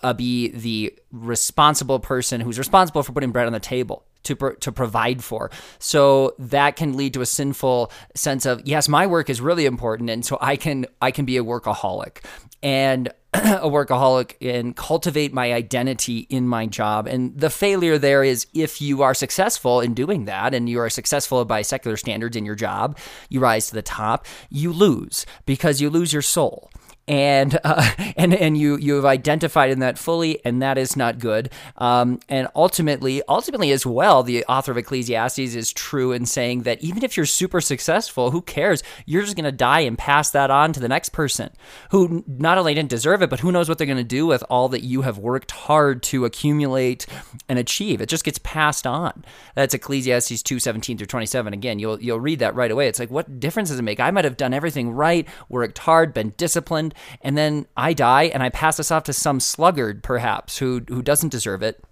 uh, 0.03 0.13
be 0.13 0.49
the 0.49 0.93
responsible 1.11 2.01
person 2.01 2.41
who's 2.41 2.59
responsible 2.59 3.03
for 3.03 3.13
putting 3.13 3.33
bread 3.33 3.47
on 3.47 3.53
the 3.53 3.61
table 3.61 4.05
to 4.25 4.37
pro- 4.37 4.55
to 4.55 4.73
provide 4.73 5.23
for. 5.23 5.51
So 5.79 6.35
that 6.39 6.77
can 6.77 6.97
lead 6.97 7.15
to 7.15 7.21
a 7.21 7.27
sinful 7.27 7.93
sense 8.15 8.47
of 8.47 8.63
yes, 8.65 8.89
my 8.89 9.07
work 9.07 9.31
is 9.31 9.41
really 9.41 9.67
important, 9.67 10.11
and 10.11 10.25
so 10.25 10.39
I 10.41 10.57
can 10.57 10.87
I 11.01 11.11
can 11.11 11.25
be 11.25 11.37
a 11.37 11.45
workaholic 11.45 12.25
and 12.63 13.13
a 13.35 13.69
workaholic 13.69 14.37
and 14.43 14.77
cultivate 14.77 15.33
my 15.33 15.53
identity 15.53 16.27
in 16.29 16.47
my 16.47 16.67
job. 16.67 17.07
And 17.07 17.39
the 17.39 17.51
failure 17.51 17.97
there 17.97 18.23
is 18.23 18.47
if 18.53 18.83
you 18.83 19.03
are 19.03 19.15
successful 19.15 19.81
in 19.81 19.95
doing 19.95 20.27
that 20.27 20.53
and 20.55 20.69
you 20.69 20.79
are 20.81 20.91
successful 20.91 21.45
by 21.45 21.63
secular 21.63 21.97
standards 21.97 22.37
in 22.37 22.45
your 22.45 22.55
job, 22.55 22.99
you 23.31 23.41
rise 23.41 23.69
to 23.69 23.75
the 23.75 23.83
top, 23.83 24.27
you 24.51 24.73
lose 24.73 25.25
because 25.47 25.81
you 25.81 25.89
lose 25.89 26.13
your 26.13 26.23
soul 26.23 26.71
and 27.13 27.59
uh, 27.65 27.91
and 28.17 28.35
and 28.35 28.57
you 28.57 28.77
you 28.79 28.95
have 28.95 29.05
identified 29.05 29.71
in 29.71 29.81
that 29.81 29.99
fully, 29.99 30.45
and 30.45 30.63
that 30.63 30.79
is 30.79 30.97
not 30.97 31.19
good. 31.19 31.51
Um, 31.77 32.21
and 32.29 32.49
ultimately, 32.57 33.23
ultimately 33.29 33.71
as 33.71 33.85
well, 33.85 34.23
the 34.23 34.45
author 34.47 34.73
of 34.73 34.79
Ecclesiastes 34.79 35.39
is 35.39 35.73
true 35.73 36.13
in 36.13 36.25
saying 36.25 36.63
that 36.63 36.83
even 36.83 37.05
if 37.05 37.17
you're 37.17 37.27
super 37.27 37.61
successful, 37.61 38.31
who 38.31 38.41
cares? 38.41 38.83
You're 39.05 39.23
just 39.23 39.37
going 39.37 39.45
to 39.45 39.53
die 39.53 39.81
and 39.81 39.99
pass 39.99 40.31
that 40.31 40.51
on 40.51 40.73
to 40.73 40.81
the 40.81 40.89
next 40.89 41.11
person 41.11 41.51
who 41.91 42.25
not 42.27 42.57
only 42.57 42.75
didn't 42.75 42.89
deserve 42.89 43.23
it, 43.23 43.31
but 43.31 43.41
who 43.41 43.53
knows 43.53 43.69
what 43.69 43.77
they're 43.77 43.87
going 43.87 43.97
to 43.99 44.05
do 44.05 44.27
with 44.27 44.43
all 44.49 44.69
that 44.71 44.83
you 44.83 45.03
have 45.03 45.19
worked 45.19 45.51
hard 45.51 46.03
to 46.05 46.25
accumulate 46.25 47.07
and 47.49 47.59
achieve. 47.59 48.01
It 48.01 48.09
just 48.09 48.25
gets 48.25 48.39
passed 48.39 48.87
on. 48.87 49.25
That's 49.55 49.75
Ecclesiastes 49.75 50.43
two 50.43 50.59
seventeen 50.59 50.97
through 50.97 51.09
twenty 51.09 51.27
seven. 51.27 51.53
Again, 51.53 51.79
you'll 51.79 52.01
you'll 52.01 52.21
read 52.21 52.39
that 52.39 52.55
right 52.55 52.71
away. 52.71 52.89
It's 52.89 52.99
like 52.99 53.11
what 53.11 53.39
difference 53.39 53.69
does 53.69 53.79
it 53.79 53.83
make? 53.83 54.01
I 54.01 54.11
might 54.11 54.25
have 54.25 54.39
done 54.39 54.55
everything 54.55 54.93
right, 54.93 55.29
worked 55.51 55.79
hard, 55.79 56.15
been 56.15 56.31
disciplined 56.37 56.95
and 57.21 57.37
then 57.37 57.67
I 57.77 57.93
die 57.93 58.25
and 58.25 58.43
I 58.43 58.49
pass 58.49 58.77
this 58.77 58.91
off 58.91 59.05
to 59.05 59.13
some 59.13 59.41
sluggard 59.41 60.03
perhaps 60.03 60.59
who 60.59 60.83
who 60.89 61.03
doesn't 61.03 61.31
deserve 61.31 61.63
it. 61.63 61.83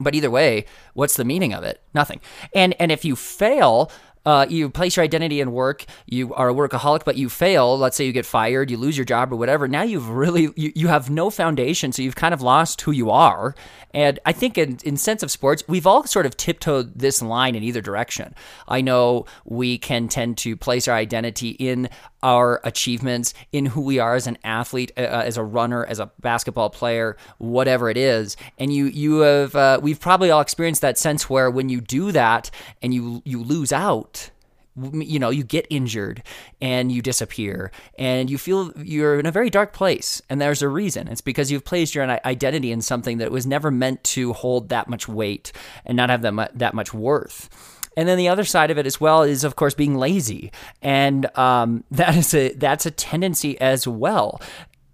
But 0.00 0.14
either 0.14 0.30
way, 0.30 0.64
what's 0.94 1.16
the 1.16 1.24
meaning 1.24 1.52
of 1.52 1.64
it? 1.64 1.82
Nothing. 1.94 2.20
And 2.54 2.74
and 2.78 2.92
if 2.92 3.04
you 3.04 3.16
fail, 3.16 3.90
uh, 4.28 4.44
you 4.46 4.68
place 4.68 4.96
your 4.96 5.04
identity 5.04 5.40
in 5.40 5.52
work, 5.52 5.86
you 6.06 6.34
are 6.34 6.50
a 6.50 6.54
workaholic, 6.54 7.02
but 7.02 7.16
you 7.16 7.30
fail. 7.30 7.78
Let's 7.78 7.96
say 7.96 8.04
you 8.04 8.12
get 8.12 8.26
fired, 8.26 8.70
you 8.70 8.76
lose 8.76 8.94
your 8.94 9.06
job 9.06 9.32
or 9.32 9.36
whatever. 9.36 9.66
Now 9.66 9.82
you've 9.82 10.10
really, 10.10 10.50
you, 10.54 10.70
you 10.74 10.88
have 10.88 11.08
no 11.08 11.30
foundation. 11.30 11.92
So 11.92 12.02
you've 12.02 12.14
kind 12.14 12.34
of 12.34 12.42
lost 12.42 12.82
who 12.82 12.92
you 12.92 13.10
are. 13.10 13.54
And 13.94 14.18
I 14.26 14.32
think 14.32 14.58
in, 14.58 14.78
in 14.84 14.98
sense 14.98 15.22
of 15.22 15.30
sports, 15.30 15.62
we've 15.66 15.86
all 15.86 16.04
sort 16.04 16.26
of 16.26 16.36
tiptoed 16.36 16.98
this 16.98 17.22
line 17.22 17.54
in 17.54 17.62
either 17.62 17.80
direction. 17.80 18.34
I 18.66 18.82
know 18.82 19.24
we 19.46 19.78
can 19.78 20.08
tend 20.08 20.36
to 20.38 20.56
place 20.56 20.88
our 20.88 20.96
identity 20.96 21.50
in 21.50 21.88
our 22.22 22.60
achievements, 22.64 23.34
in 23.52 23.66
who 23.66 23.80
we 23.80 23.98
are 23.98 24.14
as 24.14 24.26
an 24.26 24.38
athlete, 24.44 24.92
uh, 24.96 25.02
uh, 25.02 25.22
as 25.24 25.36
a 25.36 25.44
runner, 25.44 25.84
as 25.84 25.98
a 25.98 26.10
basketball 26.20 26.70
player, 26.70 27.16
whatever 27.38 27.90
it 27.90 27.96
is. 27.96 28.36
And 28.58 28.72
you 28.72 28.86
you 28.86 29.20
have 29.20 29.54
uh, 29.54 29.80
we've 29.82 30.00
probably 30.00 30.30
all 30.30 30.40
experienced 30.40 30.82
that 30.82 30.98
sense 30.98 31.30
where 31.30 31.50
when 31.50 31.68
you 31.68 31.80
do 31.80 32.12
that 32.12 32.50
and 32.82 32.92
you 32.92 33.22
you 33.24 33.42
lose 33.42 33.72
out, 33.72 34.30
you 34.76 35.18
know, 35.18 35.30
you 35.30 35.44
get 35.44 35.66
injured 35.70 36.22
and 36.60 36.90
you 36.92 37.02
disappear 37.02 37.70
and 37.98 38.30
you 38.30 38.38
feel 38.38 38.72
you're 38.76 39.18
in 39.18 39.26
a 39.26 39.32
very 39.32 39.50
dark 39.50 39.72
place. 39.72 40.22
And 40.28 40.40
there's 40.40 40.62
a 40.62 40.68
reason. 40.68 41.08
It's 41.08 41.20
because 41.20 41.50
you've 41.50 41.64
placed 41.64 41.94
your 41.94 42.04
identity 42.24 42.72
in 42.72 42.80
something 42.80 43.18
that 43.18 43.30
was 43.30 43.46
never 43.46 43.70
meant 43.70 44.04
to 44.04 44.32
hold 44.32 44.68
that 44.68 44.88
much 44.88 45.08
weight 45.08 45.52
and 45.84 45.96
not 45.96 46.10
have 46.10 46.22
that 46.22 46.58
that 46.58 46.74
much 46.74 46.92
worth. 46.94 47.77
And 47.98 48.06
then 48.06 48.16
the 48.16 48.28
other 48.28 48.44
side 48.44 48.70
of 48.70 48.78
it 48.78 48.86
as 48.86 49.00
well 49.00 49.24
is, 49.24 49.42
of 49.42 49.56
course, 49.56 49.74
being 49.74 49.96
lazy, 49.96 50.52
and 50.80 51.36
um, 51.36 51.82
that 51.90 52.16
is 52.16 52.32
a 52.32 52.52
that's 52.52 52.86
a 52.86 52.92
tendency 52.92 53.60
as 53.60 53.88
well. 53.88 54.40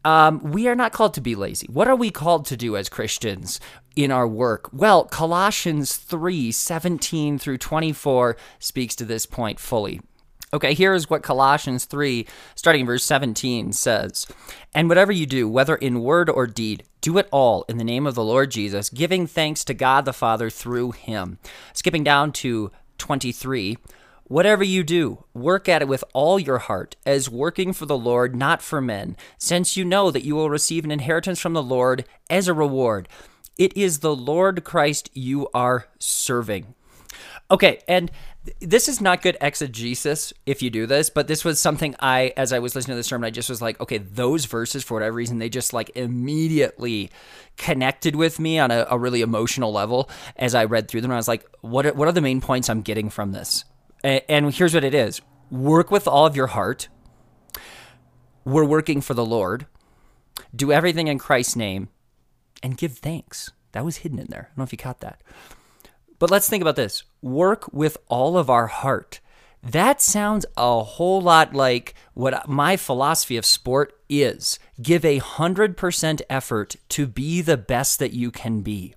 Um, 0.06 0.40
we 0.52 0.68
are 0.68 0.74
not 0.74 0.92
called 0.92 1.12
to 1.14 1.20
be 1.20 1.34
lazy. 1.34 1.66
What 1.70 1.86
are 1.86 1.96
we 1.96 2.10
called 2.10 2.46
to 2.46 2.56
do 2.56 2.78
as 2.78 2.88
Christians 2.88 3.60
in 3.94 4.10
our 4.10 4.26
work? 4.26 4.70
Well, 4.72 5.04
Colossians 5.04 5.98
3 5.98 6.50
17 6.50 7.38
through 7.38 7.58
24 7.58 8.38
speaks 8.58 8.96
to 8.96 9.04
this 9.04 9.26
point 9.26 9.60
fully. 9.60 10.00
Okay, 10.54 10.72
here's 10.72 11.10
what 11.10 11.22
Colossians 11.22 11.84
3, 11.84 12.26
starting 12.54 12.82
in 12.82 12.86
verse 12.86 13.04
17, 13.04 13.72
says 13.72 14.26
And 14.72 14.88
whatever 14.88 15.12
you 15.12 15.26
do, 15.26 15.46
whether 15.46 15.74
in 15.74 16.00
word 16.00 16.30
or 16.30 16.46
deed, 16.46 16.84
do 17.02 17.18
it 17.18 17.28
all 17.32 17.66
in 17.68 17.76
the 17.76 17.84
name 17.84 18.06
of 18.06 18.14
the 18.14 18.24
Lord 18.24 18.50
Jesus, 18.50 18.88
giving 18.88 19.26
thanks 19.26 19.62
to 19.64 19.74
God 19.74 20.04
the 20.06 20.12
Father 20.14 20.48
through 20.48 20.92
him. 20.92 21.38
Skipping 21.74 22.04
down 22.04 22.32
to 22.32 22.70
23. 22.98 23.78
Whatever 24.24 24.64
you 24.64 24.82
do, 24.82 25.24
work 25.34 25.68
at 25.68 25.82
it 25.82 25.88
with 25.88 26.02
all 26.14 26.38
your 26.38 26.58
heart, 26.58 26.96
as 27.04 27.28
working 27.28 27.74
for 27.74 27.84
the 27.84 27.98
Lord, 27.98 28.34
not 28.34 28.62
for 28.62 28.80
men, 28.80 29.16
since 29.36 29.76
you 29.76 29.84
know 29.84 30.10
that 30.10 30.24
you 30.24 30.34
will 30.34 30.48
receive 30.48 30.84
an 30.84 30.90
inheritance 30.90 31.38
from 31.38 31.52
the 31.52 31.62
Lord 31.62 32.06
as 32.30 32.48
a 32.48 32.54
reward. 32.54 33.06
It 33.58 33.76
is 33.76 33.98
the 33.98 34.16
Lord 34.16 34.64
Christ 34.64 35.10
you 35.12 35.48
are 35.52 35.88
serving. 35.98 36.74
Okay, 37.50 37.80
and 37.86 38.10
this 38.60 38.88
is 38.88 39.00
not 39.00 39.22
good 39.22 39.36
exegesis 39.40 40.32
if 40.44 40.62
you 40.62 40.68
do 40.68 40.86
this, 40.86 41.08
but 41.08 41.28
this 41.28 41.44
was 41.44 41.60
something 41.60 41.94
I, 41.98 42.32
as 42.36 42.52
I 42.52 42.58
was 42.58 42.74
listening 42.74 42.94
to 42.94 42.96
the 42.96 43.04
sermon, 43.04 43.26
I 43.26 43.30
just 43.30 43.48
was 43.48 43.62
like, 43.62 43.80
okay, 43.80 43.98
those 43.98 44.44
verses, 44.44 44.84
for 44.84 44.94
whatever 44.94 45.16
reason, 45.16 45.38
they 45.38 45.48
just 45.48 45.72
like 45.72 45.90
immediately 45.94 47.10
connected 47.56 48.16
with 48.16 48.38
me 48.38 48.58
on 48.58 48.70
a, 48.70 48.86
a 48.90 48.98
really 48.98 49.22
emotional 49.22 49.72
level 49.72 50.10
as 50.36 50.54
I 50.54 50.64
read 50.64 50.88
through 50.88 51.00
them. 51.00 51.10
I 51.10 51.16
was 51.16 51.28
like, 51.28 51.46
what 51.62 51.86
are, 51.86 51.94
what 51.94 52.06
are 52.06 52.12
the 52.12 52.20
main 52.20 52.40
points 52.40 52.68
I'm 52.68 52.82
getting 52.82 53.08
from 53.08 53.32
this? 53.32 53.64
And, 54.02 54.22
and 54.28 54.54
here's 54.54 54.74
what 54.74 54.84
it 54.84 54.94
is 54.94 55.22
work 55.50 55.90
with 55.90 56.06
all 56.06 56.26
of 56.26 56.36
your 56.36 56.48
heart. 56.48 56.88
We're 58.44 58.64
working 58.64 59.00
for 59.00 59.14
the 59.14 59.24
Lord. 59.24 59.66
Do 60.54 60.70
everything 60.70 61.08
in 61.08 61.18
Christ's 61.18 61.56
name 61.56 61.88
and 62.62 62.76
give 62.76 62.98
thanks. 62.98 63.50
That 63.72 63.84
was 63.84 63.98
hidden 63.98 64.18
in 64.18 64.26
there. 64.28 64.40
I 64.40 64.48
don't 64.48 64.58
know 64.58 64.64
if 64.64 64.72
you 64.72 64.78
caught 64.78 65.00
that. 65.00 65.22
But 66.24 66.30
let's 66.30 66.48
think 66.48 66.62
about 66.62 66.76
this 66.76 67.02
work 67.20 67.70
with 67.70 67.98
all 68.08 68.38
of 68.38 68.48
our 68.48 68.66
heart. 68.66 69.20
That 69.62 70.00
sounds 70.00 70.46
a 70.56 70.82
whole 70.82 71.20
lot 71.20 71.52
like 71.52 71.94
what 72.14 72.48
my 72.48 72.78
philosophy 72.78 73.36
of 73.36 73.44
sport 73.44 73.92
is. 74.08 74.58
Give 74.80 75.04
a 75.04 75.20
100% 75.20 76.22
effort 76.30 76.76
to 76.88 77.06
be 77.06 77.42
the 77.42 77.58
best 77.58 77.98
that 77.98 78.14
you 78.14 78.30
can 78.30 78.62
be. 78.62 78.94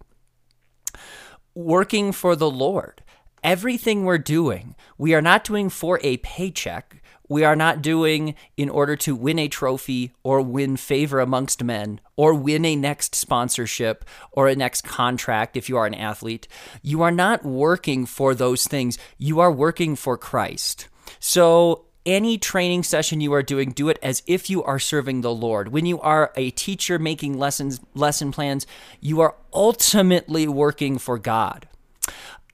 Working 1.53 2.13
for 2.13 2.33
the 2.37 2.49
Lord. 2.49 3.03
Everything 3.43 4.05
we're 4.05 4.19
doing, 4.19 4.77
we 4.97 5.13
are 5.13 5.21
not 5.21 5.43
doing 5.43 5.67
for 5.67 5.99
a 6.03 6.15
paycheck 6.23 7.03
we 7.29 7.43
are 7.43 7.55
not 7.55 7.81
doing 7.81 8.35
in 8.55 8.69
order 8.69 8.95
to 8.97 9.15
win 9.15 9.39
a 9.39 9.47
trophy 9.47 10.11
or 10.23 10.41
win 10.41 10.77
favor 10.77 11.19
amongst 11.19 11.63
men 11.63 11.99
or 12.15 12.33
win 12.33 12.65
a 12.65 12.75
next 12.75 13.15
sponsorship 13.15 14.05
or 14.31 14.47
a 14.47 14.55
next 14.55 14.83
contract 14.83 15.57
if 15.57 15.69
you 15.69 15.77
are 15.77 15.85
an 15.85 15.93
athlete. 15.93 16.47
You 16.81 17.01
are 17.01 17.11
not 17.11 17.43
working 17.43 18.05
for 18.05 18.33
those 18.33 18.67
things. 18.67 18.97
You 19.17 19.39
are 19.39 19.51
working 19.51 19.95
for 19.95 20.17
Christ. 20.17 20.87
So, 21.19 21.83
any 22.05 22.37
training 22.37 22.83
session 22.83 23.19
you 23.19 23.33
are 23.33 23.43
doing, 23.43 23.71
do 23.71 23.89
it 23.89 23.99
as 24.01 24.23
if 24.25 24.49
you 24.49 24.63
are 24.63 24.79
serving 24.79 25.21
the 25.21 25.33
Lord. 25.33 25.73
When 25.73 25.85
you 25.85 25.99
are 25.99 26.31
a 26.37 26.51
teacher 26.51 26.97
making 26.97 27.37
lessons, 27.37 27.81
lesson 27.95 28.31
plans, 28.31 28.65
you 29.01 29.19
are 29.19 29.35
ultimately 29.53 30.47
working 30.47 30.99
for 30.99 31.19
God 31.19 31.67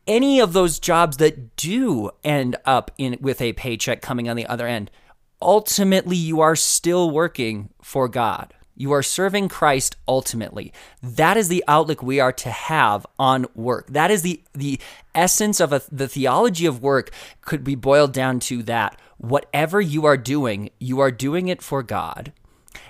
any 0.08 0.40
of 0.40 0.54
those 0.54 0.80
jobs 0.80 1.18
that 1.18 1.56
do 1.56 2.12
end 2.24 2.56
up 2.66 2.92
in 2.98 3.18
with 3.22 3.42
a 3.42 3.54
paycheck 3.54 4.02
coming 4.02 4.30
on 4.30 4.36
the 4.36 4.46
other 4.48 4.68
end, 4.68 4.92
ultimately 5.42 6.18
you 6.18 6.42
are 6.42 6.56
still 6.56 7.12
working 7.12 7.70
for 7.82 8.08
God. 8.08 8.54
You 8.76 8.92
are 8.92 9.04
serving 9.04 9.50
Christ 9.50 9.96
ultimately. 10.08 10.74
That 11.02 11.38
is 11.38 11.48
the 11.48 11.64
outlook 11.68 12.02
we 12.02 12.20
are 12.20 12.32
to 12.34 12.50
have 12.50 13.06
on 13.20 13.46
work. 13.54 13.88
That 13.92 14.10
is 14.10 14.24
the 14.24 14.42
the 14.54 14.80
essence 15.14 15.60
of 15.60 15.72
a, 15.72 15.84
the 15.92 16.08
theology 16.08 16.66
of 16.66 16.82
work 16.82 17.12
could 17.42 17.64
be 17.64 17.76
boiled 17.76 18.14
down 18.14 18.40
to 18.42 18.64
that. 18.64 19.00
Whatever 19.18 19.80
you 19.80 20.06
are 20.06 20.18
doing, 20.18 20.72
you 20.80 21.00
are 21.00 21.12
doing 21.12 21.50
it 21.50 21.62
for 21.62 21.84
God. 21.84 22.34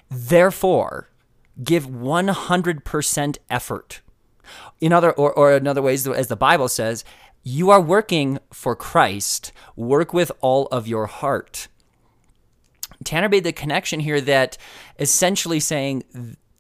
Therefore, 0.10 1.10
give 1.62 1.86
100% 1.86 3.38
effort 3.50 4.02
in 4.82 4.94
other 4.94 5.12
or, 5.12 5.32
or 5.34 5.54
in 5.54 5.68
other 5.68 5.82
ways 5.82 6.08
as 6.08 6.28
the 6.28 6.36
bible 6.36 6.68
says 6.68 7.04
you 7.44 7.70
are 7.70 7.82
working 7.82 8.40
for 8.52 8.76
christ. 8.76 9.52
Work 9.76 10.14
with 10.14 10.32
all 10.42 10.68
of 10.68 10.88
your 10.88 11.06
heart. 11.08 11.68
Tanner 13.04 13.28
made 13.28 13.44
the 13.44 13.52
connection 13.52 14.00
here 14.00 14.22
that 14.22 14.58
essentially 14.98 15.60
saying 15.60 16.04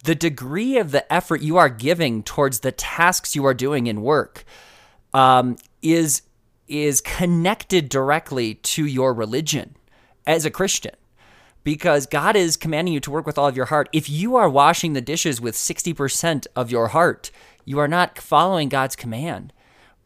the 0.04 0.16
degree 0.16 0.78
of 0.78 0.92
the 0.92 1.12
effort 1.12 1.42
you 1.42 1.56
are 1.56 1.70
giving 1.70 2.22
towards 2.22 2.60
the 2.60 2.74
tasks 2.74 3.34
you 3.34 3.46
are 3.46 3.54
doing 3.54 3.88
in 3.88 4.02
work 4.02 4.44
um, 5.14 5.56
is 5.82 6.24
is 6.68 7.00
connected 7.02 7.88
directly 7.88 8.56
to 8.56 8.86
your 8.86 9.14
religion 9.14 9.76
as 10.26 10.46
a 10.46 10.50
christian 10.50 10.96
because 11.64 12.06
God 12.06 12.36
is 12.36 12.58
commanding 12.58 12.94
you 12.94 13.00
to 13.02 13.12
work 13.12 13.26
with 13.26 13.38
all 13.38 13.48
of 13.48 13.56
your 13.56 13.68
heart. 13.68 13.90
If 13.94 14.10
you 14.10 14.36
are 14.36 14.50
washing 14.50 14.94
the 14.94 15.02
dishes 15.02 15.40
with 15.40 15.56
60% 15.56 16.48
of 16.56 16.72
your 16.72 16.90
heart, 16.90 17.32
you 17.66 17.80
are 17.80 17.88
not 17.88 18.20
following 18.20 18.70
God's 18.70 18.96
command. 18.96 19.54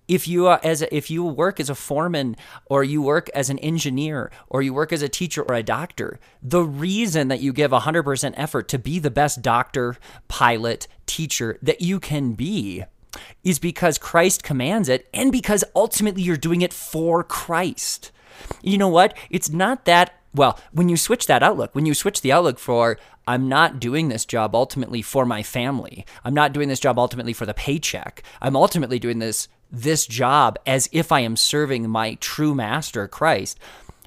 If 0.08 0.26
you 0.28 0.48
are 0.48 0.62
as 0.64 0.82
a, 0.82 0.96
if 0.96 1.12
you 1.12 1.26
work 1.26 1.60
as 1.60 1.70
a 1.70 1.76
foreman 1.76 2.38
or 2.68 2.84
you 2.84 3.02
work 3.02 3.30
as 3.36 3.50
an 3.50 3.60
engineer 3.60 4.32
or 4.48 4.62
you 4.62 4.74
work 4.74 4.94
as 4.94 5.02
a 5.02 5.10
teacher 5.10 5.44
or 5.44 5.54
a 5.54 5.64
doctor, 5.64 6.20
the 6.42 6.64
reason 6.64 7.28
that 7.28 7.42
you 7.42 7.52
give 7.52 7.72
100% 7.72 8.34
effort 8.38 8.70
to 8.70 8.80
be 8.80 9.00
the 9.00 9.12
best 9.12 9.42
doctor, 9.42 9.98
pilot, 10.30 10.88
teacher 11.06 11.58
that 11.62 11.82
you 11.82 12.00
can 12.00 12.34
be 12.34 12.84
is 13.44 13.60
because 13.60 13.98
Christ 13.98 14.44
commands 14.44 14.88
it 14.88 15.10
and 15.14 15.32
because 15.32 15.64
ultimately 15.76 16.22
you're 16.22 16.38
doing 16.38 16.62
it 16.62 16.74
for 16.74 17.24
Christ. 17.24 18.12
You 18.62 18.78
know 18.78 18.88
what? 18.88 19.18
It's 19.30 19.50
not 19.50 19.86
that 19.86 20.14
well, 20.38 20.60
when 20.72 20.90
you 20.90 20.98
switch 20.98 21.28
that 21.28 21.44
outlook, 21.44 21.74
when 21.74 21.86
you 21.86 21.94
switch 21.94 22.22
the 22.22 22.32
outlook 22.32 22.60
for, 22.60 22.98
I'm 23.28 23.50
not 23.50 23.80
doing 23.80 24.08
this 24.08 24.26
job 24.26 24.56
ultimately 24.56 25.02
for 25.02 25.26
my 25.26 25.44
family, 25.44 26.06
I'm 26.24 26.34
not 26.34 26.54
doing 26.54 26.70
this 26.70 26.80
job 26.80 26.98
ultimately 26.98 27.34
for 27.34 27.46
the 27.46 27.54
paycheck, 27.54 28.24
I'm 28.42 28.56
ultimately 28.56 29.00
doing 29.00 29.20
this 29.20 29.48
this 29.70 30.08
job 30.08 30.58
as 30.66 30.88
if 30.94 31.12
I 31.12 31.20
am 31.20 31.36
serving 31.36 31.90
my 31.90 32.14
true 32.22 32.56
master, 32.56 33.06
Christ. 33.06 33.60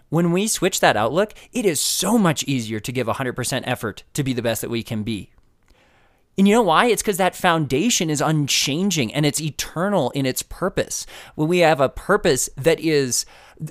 When 0.09 0.33
we 0.33 0.49
switch 0.49 0.81
that 0.81 0.97
outlook, 0.97 1.35
it 1.53 1.67
is 1.67 1.81
so 1.81 2.17
much 2.17 2.43
easier 2.45 2.81
to 2.81 2.93
give 2.93 3.07
100% 3.07 3.63
effort 3.65 4.03
to 4.15 4.25
be 4.25 4.33
the 4.33 4.43
best 4.43 4.63
that 4.63 4.71
we 4.71 4.83
can 4.83 5.03
be. 5.03 5.33
And 6.41 6.49
you 6.49 6.55
know 6.55 6.63
why? 6.63 6.87
It's 6.87 7.03
because 7.03 7.19
that 7.19 7.37
foundation 7.37 8.09
is 8.09 8.23
unchanging 8.23 9.13
and 9.13 9.27
it's 9.27 9.43
eternal 9.43 10.09
in 10.13 10.25
its 10.25 10.41
purpose. 10.41 11.05
When 11.35 11.49
we 11.49 11.59
have 11.59 11.83
a 11.83 11.91
purpose 11.91 12.49
that 12.57 12.81
is 12.81 13.27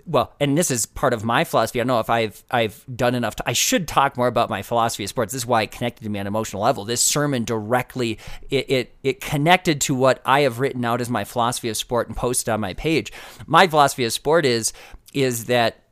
well, 0.06 0.36
and 0.40 0.56
this 0.56 0.70
is 0.70 0.86
part 0.86 1.16
of 1.16 1.24
my 1.24 1.46
philosophy. 1.46 1.80
I 1.80 1.82
don't 1.82 1.88
know 1.88 2.00
if 2.00 2.12
I've 2.12 2.44
I've 2.52 2.86
done 2.96 3.16
enough. 3.16 3.38
To, 3.38 3.50
I 3.50 3.54
should 3.54 3.88
talk 3.88 4.18
more 4.18 4.28
about 4.28 4.52
my 4.52 4.62
philosophy 4.62 5.04
of 5.04 5.10
sports. 5.10 5.34
This 5.34 5.42
is 5.42 5.48
why 5.48 5.64
it 5.64 5.72
connected 5.72 6.04
to 6.04 6.12
me 6.12 6.20
on 6.20 6.26
an 6.26 6.28
emotional 6.28 6.62
level. 6.62 6.86
This 6.86 7.02
sermon 7.02 7.44
directly 7.44 8.20
it, 8.52 8.70
it 8.70 8.96
it 9.02 9.20
connected 9.20 9.82
to 9.82 9.96
what 9.96 10.22
I 10.24 10.42
have 10.42 10.60
written 10.60 10.86
out 10.86 11.02
as 11.02 11.10
my 11.10 11.24
philosophy 11.24 11.70
of 11.70 11.76
sport 11.76 12.08
and 12.08 12.16
posted 12.16 12.50
on 12.50 12.60
my 12.60 12.76
page. 12.76 13.12
My 13.48 13.66
philosophy 13.66 14.06
of 14.06 14.14
sport 14.14 14.46
is 14.46 14.74
is 15.12 15.46
that 15.46 15.86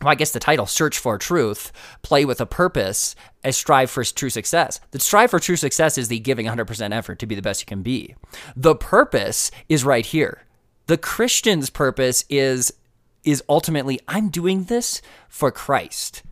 well, 0.00 0.10
I 0.10 0.14
guess 0.14 0.32
the 0.32 0.40
title, 0.40 0.66
Search 0.66 0.98
for 0.98 1.16
Truth, 1.16 1.72
Play 2.02 2.24
with 2.24 2.40
a 2.40 2.46
Purpose, 2.46 3.16
and 3.42 3.54
Strive 3.54 3.90
for 3.90 4.04
True 4.04 4.30
Success. 4.30 4.80
The 4.90 5.00
strive 5.00 5.30
for 5.30 5.40
true 5.40 5.56
success 5.56 5.96
is 5.96 6.08
the 6.08 6.18
giving 6.18 6.46
100% 6.46 6.94
effort 6.94 7.18
to 7.20 7.26
be 7.26 7.34
the 7.34 7.42
best 7.42 7.62
you 7.62 7.66
can 7.66 7.82
be. 7.82 8.14
The 8.54 8.74
purpose 8.74 9.50
is 9.68 9.84
right 9.84 10.04
here. 10.04 10.42
The 10.86 10.98
Christian's 10.98 11.70
purpose 11.70 12.24
is 12.28 12.72
is 13.24 13.42
ultimately 13.48 13.98
I'm 14.06 14.28
doing 14.28 14.64
this 14.64 15.02
for 15.28 15.50
Christ. 15.50 16.22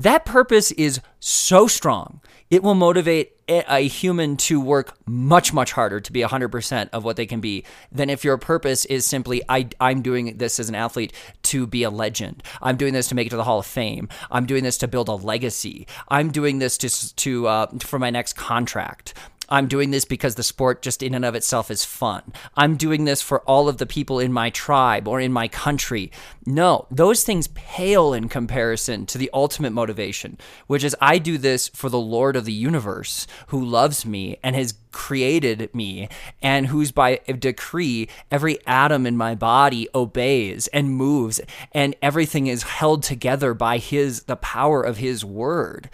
That 0.00 0.24
purpose 0.24 0.72
is 0.72 1.02
so 1.18 1.66
strong. 1.66 2.22
It 2.48 2.62
will 2.62 2.74
motivate 2.74 3.36
a 3.48 3.86
human 3.86 4.38
to 4.38 4.58
work 4.58 4.96
much, 5.06 5.52
much 5.52 5.72
harder 5.72 6.00
to 6.00 6.10
be 6.10 6.22
100% 6.22 6.88
of 6.94 7.04
what 7.04 7.16
they 7.16 7.26
can 7.26 7.40
be 7.40 7.64
than 7.92 8.08
if 8.08 8.24
your 8.24 8.38
purpose 8.38 8.86
is 8.86 9.04
simply, 9.04 9.42
I, 9.46 9.68
I'm 9.78 10.00
doing 10.00 10.38
this 10.38 10.58
as 10.58 10.70
an 10.70 10.74
athlete 10.74 11.12
to 11.44 11.66
be 11.66 11.82
a 11.82 11.90
legend. 11.90 12.42
I'm 12.62 12.78
doing 12.78 12.94
this 12.94 13.08
to 13.08 13.14
make 13.14 13.26
it 13.26 13.30
to 13.30 13.36
the 13.36 13.44
Hall 13.44 13.58
of 13.58 13.66
Fame. 13.66 14.08
I'm 14.30 14.46
doing 14.46 14.64
this 14.64 14.78
to 14.78 14.88
build 14.88 15.08
a 15.08 15.14
legacy. 15.14 15.86
I'm 16.08 16.30
doing 16.30 16.60
this 16.60 16.78
to, 16.78 17.16
to 17.16 17.46
uh, 17.46 17.66
for 17.80 17.98
my 17.98 18.08
next 18.08 18.32
contract. 18.32 19.12
I'm 19.50 19.66
doing 19.66 19.90
this 19.90 20.04
because 20.04 20.36
the 20.36 20.42
sport 20.42 20.80
just 20.80 21.02
in 21.02 21.14
and 21.14 21.24
of 21.24 21.34
itself 21.34 21.70
is 21.70 21.84
fun. 21.84 22.32
I'm 22.56 22.76
doing 22.76 23.04
this 23.04 23.20
for 23.20 23.40
all 23.40 23.68
of 23.68 23.78
the 23.78 23.86
people 23.86 24.20
in 24.20 24.32
my 24.32 24.50
tribe 24.50 25.08
or 25.08 25.20
in 25.20 25.32
my 25.32 25.48
country. 25.48 26.12
No, 26.46 26.86
those 26.90 27.24
things 27.24 27.48
pale 27.48 28.12
in 28.12 28.28
comparison 28.28 29.06
to 29.06 29.18
the 29.18 29.30
ultimate 29.34 29.72
motivation, 29.72 30.38
which 30.66 30.84
is 30.84 30.96
I 31.00 31.18
do 31.18 31.36
this 31.36 31.68
for 31.68 31.88
the 31.88 31.98
Lord 31.98 32.36
of 32.36 32.44
the 32.44 32.52
universe 32.52 33.26
who 33.48 33.64
loves 33.64 34.06
me 34.06 34.38
and 34.42 34.54
has 34.54 34.74
created 34.92 35.72
me 35.74 36.08
and 36.42 36.66
whose 36.66 36.90
by 36.92 37.20
decree 37.38 38.08
every 38.30 38.64
atom 38.66 39.06
in 39.06 39.16
my 39.16 39.34
body 39.34 39.88
obeys 39.94 40.66
and 40.68 40.90
moves 40.90 41.40
and 41.72 41.94
everything 42.02 42.46
is 42.46 42.64
held 42.64 43.02
together 43.02 43.54
by 43.54 43.78
his 43.78 44.24
the 44.24 44.36
power 44.36 44.82
of 44.82 44.96
his 44.96 45.24
word 45.24 45.88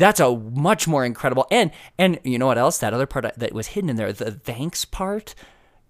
that's 0.00 0.20
a 0.20 0.34
much 0.34 0.88
more 0.88 1.04
incredible 1.04 1.46
and 1.50 1.70
and 1.98 2.18
you 2.24 2.38
know 2.38 2.46
what 2.46 2.58
else? 2.58 2.78
That 2.78 2.94
other 2.94 3.06
part 3.06 3.32
that 3.36 3.52
was 3.52 3.68
hidden 3.68 3.90
in 3.90 3.96
there, 3.96 4.12
the 4.12 4.32
thanks 4.32 4.84
part, 4.84 5.34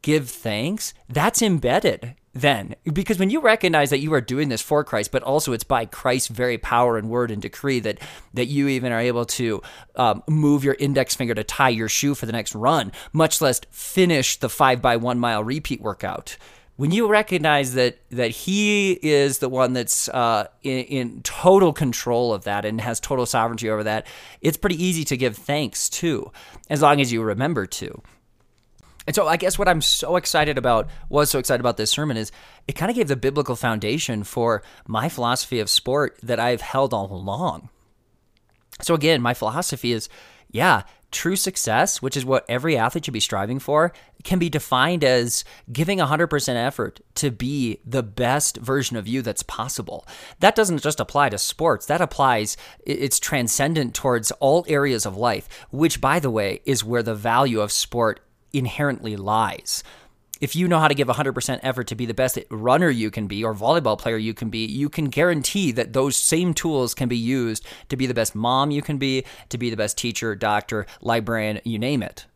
give 0.03 0.29
thanks, 0.29 0.93
that's 1.09 1.41
embedded 1.41 2.15
then 2.33 2.77
because 2.85 3.19
when 3.19 3.31
you 3.31 3.41
recognize 3.41 3.91
that 3.91 3.99
you 3.99 4.15
are 4.15 4.21
doing 4.21 4.51
this 4.51 4.63
for 4.63 4.85
Christ, 4.85 5.11
but 5.11 5.23
also 5.23 5.53
it's 5.53 5.65
by 5.65 5.85
Christ's 5.85 6.29
very 6.29 6.59
power 6.59 6.97
and 6.97 7.11
word 7.11 7.31
and 7.31 7.43
decree 7.43 7.81
that 7.81 7.99
that 8.35 8.47
you 8.47 8.69
even 8.69 8.93
are 8.93 9.01
able 9.01 9.25
to 9.27 9.63
um, 9.97 10.23
move 10.29 10.63
your 10.63 10.77
index 10.79 11.15
finger 11.15 11.35
to 11.35 11.43
tie 11.43 11.71
your 11.71 11.89
shoe 11.89 12.15
for 12.15 12.27
the 12.27 12.33
next 12.33 12.55
run, 12.55 12.93
much 13.13 13.41
less 13.41 13.61
finish 13.71 14.37
the 14.37 14.49
five 14.49 14.81
by 14.81 14.97
one 14.97 15.19
mile 15.19 15.43
repeat 15.43 15.81
workout 15.81 16.37
when 16.81 16.93
you 16.93 17.07
recognize 17.07 17.75
that 17.75 17.99
that 18.09 18.31
he 18.31 18.93
is 19.03 19.41
the 19.41 19.51
one 19.51 19.75
that's 19.75 20.09
uh, 20.09 20.47
in, 20.63 20.79
in, 20.85 21.21
total 21.21 21.75
control 21.75 22.33
of 22.33 22.45
that 22.45 22.65
and 22.65 22.81
has 22.81 22.99
total 22.99 23.27
sovereignty 23.27 23.69
over 23.69 23.85
that, 23.85 24.07
it's 24.41 24.57
pretty 24.57 24.83
easy 24.83 25.05
to 25.05 25.15
give 25.15 25.37
thanks 25.37 25.91
too, 25.91 26.33
as 26.71 26.81
long 26.81 26.99
as 26.99 27.13
you 27.13 27.23
remember 27.23 27.67
to. 27.67 28.01
And 29.07 29.15
so 29.15 29.29
I 29.29 29.37
guess 29.37 29.59
what 29.59 29.69
I'm 29.69 29.83
so 29.83 30.17
excited 30.17 30.57
about, 30.57 30.89
was 31.11 31.29
so 31.29 31.39
excited 31.39 31.61
about 31.61 31.77
this 31.77 31.91
sermon 31.91 32.17
is 32.17 32.33
it 32.67 32.77
kind 32.77 32.89
of 32.89 32.97
gave 32.97 33.09
the 33.09 33.17
biblical 33.17 33.57
foundation 33.57 34.25
for 34.25 34.63
my 34.87 35.11
philosophy 35.11 35.61
of 35.61 35.69
sport 35.69 36.19
that 36.23 36.41
I've 36.41 36.63
held 36.63 36.95
all 36.95 37.13
along. 37.13 37.69
So 38.81 38.95
again, 38.95 39.21
my 39.21 39.35
philosophy 39.35 39.93
is 39.93 40.09
yeah, 40.51 40.85
true 41.11 41.37
success, 41.37 42.01
which 42.01 42.17
is 42.17 42.25
what 42.25 42.45
every 42.49 42.77
athlete 42.77 43.05
should 43.05 43.15
be 43.15 43.21
striving 43.21 43.59
for, 43.59 43.93
can 44.25 44.39
be 44.39 44.49
defined 44.51 45.03
as 45.03 45.45
giving 45.73 45.99
100% 45.99 46.55
effort 46.55 47.01
to 47.17 47.31
be 47.31 47.81
the 47.85 48.03
best 48.03 48.57
version 48.59 48.97
of 48.97 49.09
you 49.09 49.23
that's 49.23 49.43
possible. 49.43 50.07
That 50.41 50.55
doesn't 50.55 50.83
just 50.83 51.01
apply 51.01 51.31
to 51.31 51.39
sports, 51.39 51.87
that 51.87 52.01
applies, 52.01 52.57
it's 52.85 53.19
transcendent 53.19 53.95
towards 53.95 54.31
all 54.33 54.65
areas 54.69 55.07
of 55.07 55.17
life, 55.17 55.49
which, 55.71 56.01
by 56.01 56.19
the 56.19 56.31
way, 56.31 56.61
is 56.65 56.85
where 56.85 57.03
the 57.03 57.15
value 57.15 57.61
of 57.61 57.73
sport 57.73 58.21
inherently 58.53 59.17
lies 59.17 59.83
if 60.41 60.57
you 60.57 60.67
know 60.67 60.79
how 60.79 60.89
to 60.89 60.95
give 60.95 61.09
100% 61.09 61.61
effort 61.63 61.87
to 61.89 61.95
be 61.95 62.07
the 62.07 62.15
best 62.15 62.39
runner 62.51 62.91
you 62.91 63.11
can 63.11 63.27
be 63.27 63.45
or 63.45 63.55
volleyball 63.55 63.99
player 63.99 64.17
you 64.17 64.35
can 64.35 64.51
be, 64.51 64.65
you 64.65 64.89
can 64.89 65.07
guarantee 65.07 65.73
that 65.73 65.93
those 65.93 66.17
same 66.17 66.55
tools 66.55 66.95
can 66.95 67.09
be 67.09 67.17
used 67.17 67.67
to 67.89 67.97
be 67.97 68.07
the 68.07 68.15
best 68.15 68.35
mom 68.35 68.71
you 68.71 68.83
can 68.83 68.99
be, 68.99 69.25
to 69.49 69.59
be 69.59 69.71
the 69.71 69.77
best 69.77 69.99
teacher, 69.99 70.35
doctor, 70.35 70.87
librarian, 71.01 71.61
you 71.65 71.79
name 71.79 72.03
it. 72.03 72.27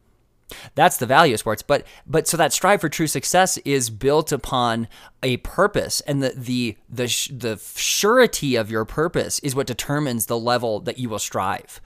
That's 0.75 0.99
the 0.99 1.07
value 1.07 1.35
of 1.35 1.41
sports, 1.41 1.63
but 1.63 1.87
but 2.07 2.29
so 2.29 2.37
that 2.37 2.53
strive 2.53 2.83
for 2.83 2.91
true 2.91 3.07
success 3.07 3.57
is 3.59 3.89
built 3.89 4.31
upon 4.31 4.89
a 5.23 5.39
purpose, 5.39 6.01
and 6.03 6.23
the 6.23 6.35
the 6.37 6.77
the 6.89 7.07
the 7.33 7.61
surety 7.75 8.55
of 8.55 8.71
your 8.71 8.85
purpose 8.85 9.39
is 9.39 9.55
what 9.55 9.67
determines 9.67 10.27
the 10.27 10.39
level 10.39 10.81
that 10.81 10.99
you 10.99 11.09
will 11.09 11.19
strive. 11.19 11.81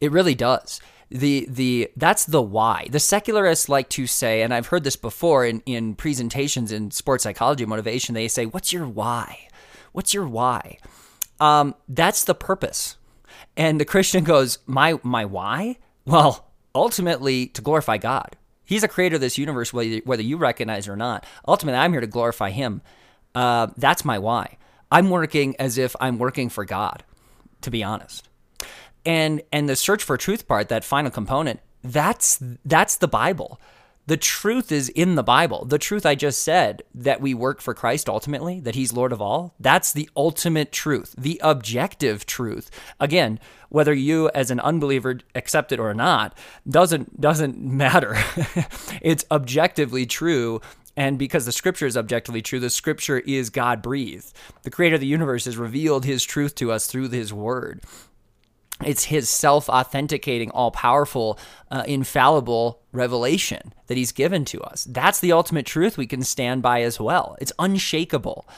It 0.00 0.12
really 0.12 0.36
does 0.36 0.80
the 1.10 1.46
the 1.50 1.90
that's 1.96 2.26
the 2.26 2.42
why. 2.42 2.88
The 2.90 3.00
secularists 3.00 3.68
like 3.68 3.88
to 3.90 4.06
say, 4.06 4.42
and 4.42 4.52
I've 4.52 4.68
heard 4.68 4.84
this 4.84 4.96
before 4.96 5.44
in, 5.44 5.62
in 5.66 5.94
presentations 5.94 6.72
in 6.72 6.90
sports 6.90 7.24
psychology 7.24 7.66
motivation, 7.66 8.14
they 8.14 8.28
say, 8.28 8.46
What's 8.46 8.72
your 8.72 8.86
why? 8.86 9.48
What's 9.92 10.14
your 10.14 10.26
why? 10.26 10.78
Um, 11.40 11.74
that's 11.88 12.24
the 12.24 12.34
purpose. 12.34 12.96
And 13.56 13.80
the 13.80 13.84
Christian 13.84 14.24
goes, 14.32 14.58
My 14.66 14.98
my 15.02 15.24
why? 15.24 15.78
Well, 16.04 16.50
ultimately 16.74 17.46
to 17.48 17.62
glorify 17.62 17.98
God. 17.98 18.36
He's 18.64 18.82
a 18.82 18.88
creator 18.88 19.16
of 19.16 19.20
this 19.20 19.36
universe, 19.36 19.74
whether, 19.74 19.98
whether 19.98 20.22
you 20.22 20.38
recognize 20.38 20.88
it 20.88 20.90
or 20.90 20.96
not. 20.96 21.26
Ultimately, 21.46 21.78
I'm 21.78 21.92
here 21.92 22.00
to 22.00 22.06
glorify 22.06 22.50
Him. 22.50 22.80
Uh, 23.34 23.68
that's 23.76 24.04
my 24.06 24.18
why. 24.18 24.56
I'm 24.90 25.10
working 25.10 25.54
as 25.58 25.76
if 25.76 25.94
I'm 26.00 26.18
working 26.18 26.48
for 26.48 26.64
God, 26.64 27.04
to 27.60 27.70
be 27.70 27.82
honest 27.82 28.28
and 29.04 29.42
and 29.52 29.68
the 29.68 29.76
search 29.76 30.02
for 30.02 30.16
truth 30.16 30.46
part 30.48 30.68
that 30.68 30.84
final 30.84 31.10
component 31.10 31.60
that's 31.82 32.38
that's 32.64 32.96
the 32.96 33.08
bible 33.08 33.60
the 34.06 34.16
truth 34.16 34.70
is 34.70 34.88
in 34.90 35.14
the 35.14 35.22
bible 35.22 35.64
the 35.64 35.78
truth 35.78 36.06
i 36.06 36.14
just 36.14 36.42
said 36.42 36.82
that 36.94 37.20
we 37.20 37.34
work 37.34 37.60
for 37.60 37.74
christ 37.74 38.08
ultimately 38.08 38.60
that 38.60 38.74
he's 38.74 38.92
lord 38.92 39.12
of 39.12 39.20
all 39.20 39.54
that's 39.60 39.92
the 39.92 40.08
ultimate 40.16 40.72
truth 40.72 41.14
the 41.18 41.40
objective 41.42 42.24
truth 42.26 42.70
again 43.00 43.38
whether 43.68 43.94
you 43.94 44.30
as 44.34 44.50
an 44.50 44.60
unbeliever 44.60 45.18
accept 45.34 45.72
it 45.72 45.80
or 45.80 45.94
not 45.94 46.36
doesn't 46.68 47.20
doesn't 47.20 47.58
matter 47.62 48.16
it's 49.02 49.24
objectively 49.30 50.06
true 50.06 50.60
and 50.96 51.18
because 51.18 51.44
the 51.44 51.52
scripture 51.52 51.86
is 51.86 51.96
objectively 51.96 52.42
true, 52.42 52.60
the 52.60 52.70
scripture 52.70 53.18
is 53.18 53.50
God 53.50 53.82
breathed. 53.82 54.32
The 54.62 54.70
creator 54.70 54.94
of 54.94 55.00
the 55.00 55.06
universe 55.06 55.44
has 55.46 55.56
revealed 55.56 56.04
his 56.04 56.22
truth 56.22 56.54
to 56.56 56.70
us 56.70 56.86
through 56.86 57.08
his 57.08 57.32
word. 57.32 57.82
It's 58.84 59.04
his 59.04 59.28
self 59.28 59.68
authenticating, 59.68 60.50
all 60.50 60.70
powerful, 60.70 61.38
uh, 61.70 61.84
infallible 61.86 62.80
revelation 62.92 63.72
that 63.86 63.96
he's 63.96 64.12
given 64.12 64.44
to 64.46 64.60
us. 64.62 64.84
That's 64.84 65.20
the 65.20 65.32
ultimate 65.32 65.66
truth 65.66 65.96
we 65.96 66.06
can 66.06 66.22
stand 66.22 66.62
by 66.62 66.82
as 66.82 66.98
well. 66.98 67.36
It's 67.40 67.52
unshakable. 67.58 68.48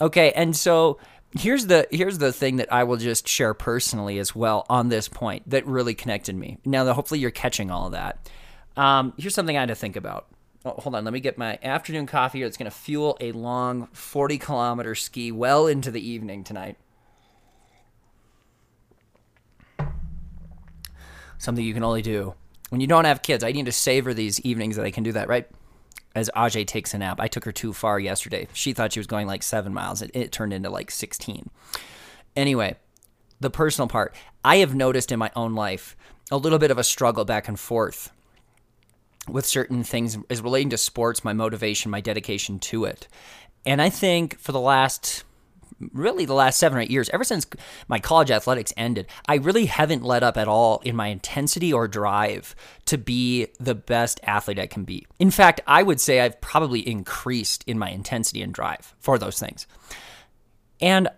Okay, 0.00 0.32
and 0.32 0.54
so 0.54 0.98
here's 1.36 1.66
the 1.66 1.86
here's 1.90 2.18
the 2.18 2.32
thing 2.32 2.56
that 2.56 2.72
I 2.72 2.84
will 2.84 2.96
just 2.96 3.26
share 3.26 3.54
personally 3.54 4.18
as 4.18 4.34
well 4.34 4.66
on 4.68 4.88
this 4.88 5.08
point 5.08 5.48
that 5.50 5.66
really 5.66 5.94
connected 5.94 6.36
me. 6.36 6.58
Now, 6.64 6.90
hopefully, 6.92 7.20
you're 7.20 7.30
catching 7.30 7.70
all 7.70 7.86
of 7.86 7.92
that. 7.92 8.28
Um, 8.76 9.14
here's 9.16 9.34
something 9.34 9.56
I 9.56 9.60
had 9.60 9.68
to 9.68 9.74
think 9.74 9.96
about. 9.96 10.26
Oh, 10.66 10.72
hold 10.72 10.94
on, 10.94 11.04
let 11.04 11.12
me 11.12 11.20
get 11.20 11.36
my 11.38 11.58
afternoon 11.62 12.06
coffee. 12.06 12.38
Here. 12.38 12.46
It's 12.46 12.56
going 12.56 12.70
to 12.70 12.76
fuel 12.76 13.16
a 13.20 13.32
long 13.32 13.88
40 13.92 14.38
kilometer 14.38 14.94
ski 14.94 15.30
well 15.30 15.66
into 15.66 15.90
the 15.90 16.06
evening 16.06 16.42
tonight. 16.44 16.76
Something 21.38 21.64
you 21.64 21.74
can 21.74 21.84
only 21.84 22.02
do 22.02 22.34
when 22.70 22.80
you 22.80 22.86
don't 22.86 23.04
have 23.04 23.22
kids. 23.22 23.44
I 23.44 23.52
need 23.52 23.66
to 23.66 23.72
savor 23.72 24.14
these 24.14 24.40
evenings 24.40 24.76
that 24.76 24.84
I 24.84 24.90
can 24.90 25.04
do 25.04 25.12
that, 25.12 25.28
right? 25.28 25.48
As 26.14 26.30
Ajay 26.36 26.66
takes 26.66 26.94
a 26.94 26.98
nap. 26.98 27.20
I 27.20 27.28
took 27.28 27.44
her 27.44 27.52
too 27.52 27.72
far 27.72 27.98
yesterday. 27.98 28.48
She 28.52 28.72
thought 28.72 28.92
she 28.92 29.00
was 29.00 29.06
going 29.06 29.26
like 29.26 29.42
seven 29.42 29.74
miles. 29.74 30.02
It, 30.02 30.10
it 30.14 30.32
turned 30.32 30.52
into 30.52 30.70
like 30.70 30.90
16. 30.90 31.50
Anyway, 32.36 32.76
the 33.40 33.50
personal 33.50 33.88
part. 33.88 34.14
I 34.44 34.56
have 34.56 34.74
noticed 34.74 35.12
in 35.12 35.18
my 35.18 35.30
own 35.36 35.54
life 35.54 35.96
a 36.30 36.36
little 36.36 36.58
bit 36.58 36.70
of 36.70 36.78
a 36.78 36.84
struggle 36.84 37.24
back 37.24 37.48
and 37.48 37.58
forth 37.58 38.10
with 39.28 39.46
certain 39.46 39.82
things 39.84 40.18
is 40.28 40.42
relating 40.42 40.70
to 40.70 40.78
sports, 40.78 41.24
my 41.24 41.32
motivation, 41.32 41.90
my 41.90 42.00
dedication 42.00 42.58
to 42.58 42.84
it. 42.84 43.08
And 43.64 43.80
I 43.80 43.88
think 43.88 44.38
for 44.38 44.52
the 44.52 44.60
last 44.60 45.24
really 45.92 46.24
the 46.24 46.34
last 46.34 46.58
seven 46.58 46.78
or 46.78 46.80
eight 46.80 46.90
years, 46.90 47.08
ever 47.10 47.24
since 47.24 47.46
my 47.88 47.98
college 47.98 48.30
athletics 48.30 48.72
ended, 48.76 49.06
I 49.26 49.36
really 49.36 49.66
haven't 49.66 50.02
let 50.02 50.22
up 50.22 50.36
at 50.36 50.48
all 50.48 50.80
in 50.84 50.96
my 50.96 51.08
intensity 51.08 51.72
or 51.72 51.88
drive 51.88 52.54
to 52.86 52.98
be 52.98 53.48
the 53.58 53.74
best 53.74 54.20
athlete 54.24 54.58
I 54.58 54.66
can 54.66 54.84
be. 54.84 55.06
In 55.18 55.30
fact, 55.30 55.60
I 55.66 55.82
would 55.82 56.00
say 56.00 56.20
I've 56.20 56.40
probably 56.40 56.80
increased 56.80 57.64
in 57.66 57.78
my 57.78 57.90
intensity 57.90 58.42
and 58.42 58.52
drive 58.52 58.94
for 59.00 59.18
those 59.18 59.38
things. 59.38 59.66
And 60.80 61.08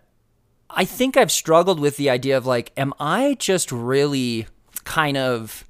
I 0.70 0.84
think 0.84 1.16
I've 1.16 1.32
struggled 1.32 1.80
with 1.80 1.96
the 1.96 2.10
idea 2.10 2.36
of 2.36 2.46
like, 2.46 2.72
am 2.76 2.92
I 2.98 3.36
just 3.38 3.70
really 3.72 4.46
kind 4.84 5.16
of 5.16 5.65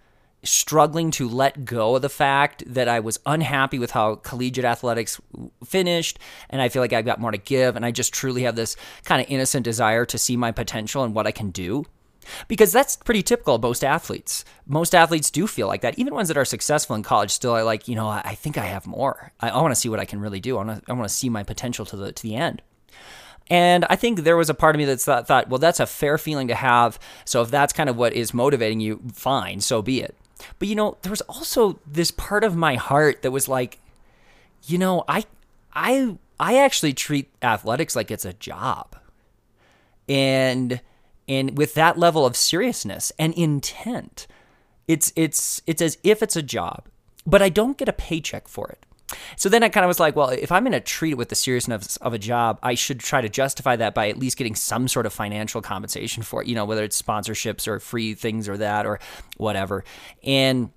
struggling 0.46 1.10
to 1.12 1.28
let 1.28 1.64
go 1.64 1.96
of 1.96 2.02
the 2.02 2.08
fact 2.08 2.62
that 2.66 2.88
I 2.88 3.00
was 3.00 3.18
unhappy 3.26 3.78
with 3.78 3.90
how 3.90 4.16
collegiate 4.16 4.64
athletics 4.64 5.20
finished, 5.64 6.18
and 6.48 6.62
I 6.62 6.68
feel 6.68 6.82
like 6.82 6.92
I've 6.92 7.04
got 7.04 7.20
more 7.20 7.30
to 7.30 7.38
give, 7.38 7.76
and 7.76 7.84
I 7.84 7.90
just 7.90 8.14
truly 8.14 8.42
have 8.42 8.56
this 8.56 8.76
kind 9.04 9.20
of 9.20 9.30
innocent 9.30 9.64
desire 9.64 10.04
to 10.06 10.18
see 10.18 10.36
my 10.36 10.52
potential 10.52 11.04
and 11.04 11.14
what 11.14 11.26
I 11.26 11.32
can 11.32 11.50
do. 11.50 11.84
Because 12.48 12.72
that's 12.72 12.96
pretty 12.96 13.22
typical 13.22 13.54
of 13.54 13.62
most 13.62 13.84
athletes. 13.84 14.44
Most 14.66 14.96
athletes 14.96 15.30
do 15.30 15.46
feel 15.46 15.68
like 15.68 15.82
that. 15.82 15.96
Even 15.96 16.12
ones 16.14 16.26
that 16.26 16.36
are 16.36 16.44
successful 16.44 16.96
in 16.96 17.04
college 17.04 17.30
still 17.30 17.52
are 17.52 17.62
like, 17.62 17.86
you 17.86 17.94
know, 17.94 18.08
I 18.08 18.34
think 18.34 18.58
I 18.58 18.64
have 18.64 18.84
more. 18.84 19.32
I, 19.38 19.50
I 19.50 19.62
want 19.62 19.72
to 19.72 19.80
see 19.80 19.88
what 19.88 20.00
I 20.00 20.06
can 20.06 20.20
really 20.20 20.40
do. 20.40 20.58
I 20.58 20.64
want 20.64 20.86
to, 20.86 20.92
I 20.92 21.06
see 21.06 21.28
my 21.28 21.44
potential 21.44 21.84
to 21.86 21.96
the 21.96 22.10
to 22.10 22.22
the 22.22 22.34
end. 22.34 22.62
And 23.48 23.84
I 23.88 23.94
think 23.94 24.24
there 24.24 24.36
was 24.36 24.50
a 24.50 24.54
part 24.54 24.74
of 24.74 24.78
me 24.78 24.86
that 24.86 25.00
thought, 25.00 25.48
well, 25.48 25.60
that's 25.60 25.78
a 25.78 25.86
fair 25.86 26.18
feeling 26.18 26.48
to 26.48 26.56
have. 26.56 26.98
So 27.24 27.42
if 27.42 27.50
that's 27.52 27.72
kind 27.72 27.88
of 27.88 27.96
what 27.96 28.12
is 28.12 28.34
motivating 28.34 28.80
you, 28.80 29.00
fine, 29.12 29.60
so 29.60 29.82
be 29.82 30.00
it. 30.00 30.16
But 30.58 30.68
you 30.68 30.74
know, 30.74 30.96
there 31.02 31.10
was 31.10 31.22
also 31.22 31.80
this 31.86 32.10
part 32.10 32.44
of 32.44 32.56
my 32.56 32.76
heart 32.76 33.22
that 33.22 33.30
was 33.30 33.48
like, 33.48 33.78
you 34.66 34.78
know, 34.78 35.04
I, 35.08 35.24
I, 35.72 36.16
I 36.38 36.58
actually 36.58 36.92
treat 36.92 37.30
athletics 37.42 37.96
like 37.96 38.10
it's 38.10 38.24
a 38.24 38.32
job, 38.32 38.96
and 40.08 40.80
and 41.28 41.58
with 41.58 41.74
that 41.74 41.98
level 41.98 42.24
of 42.24 42.36
seriousness 42.36 43.12
and 43.18 43.34
intent, 43.34 44.26
it's 44.86 45.12
it's 45.16 45.60
it's 45.66 45.82
as 45.82 45.98
if 46.02 46.22
it's 46.22 46.36
a 46.36 46.42
job, 46.42 46.88
but 47.26 47.42
I 47.42 47.48
don't 47.48 47.76
get 47.76 47.88
a 47.88 47.92
paycheck 47.92 48.48
for 48.48 48.68
it. 48.68 48.85
So 49.36 49.48
then 49.48 49.62
I 49.62 49.68
kind 49.68 49.84
of 49.84 49.88
was 49.88 50.00
like, 50.00 50.16
well, 50.16 50.30
if 50.30 50.50
I'm 50.50 50.64
going 50.64 50.72
to 50.72 50.80
treat 50.80 51.12
it 51.12 51.16
with 51.16 51.28
the 51.28 51.34
seriousness 51.34 51.96
of 51.98 52.12
a 52.12 52.18
job, 52.18 52.58
I 52.62 52.74
should 52.74 53.00
try 53.00 53.20
to 53.20 53.28
justify 53.28 53.76
that 53.76 53.94
by 53.94 54.08
at 54.08 54.18
least 54.18 54.36
getting 54.36 54.54
some 54.54 54.88
sort 54.88 55.06
of 55.06 55.12
financial 55.12 55.62
compensation 55.62 56.22
for 56.22 56.42
it, 56.42 56.48
you 56.48 56.54
know, 56.54 56.64
whether 56.64 56.82
it's 56.82 57.00
sponsorships 57.00 57.68
or 57.68 57.78
free 57.78 58.14
things 58.14 58.48
or 58.48 58.56
that 58.56 58.84
or 58.84 58.98
whatever. 59.36 59.84
And 60.24 60.70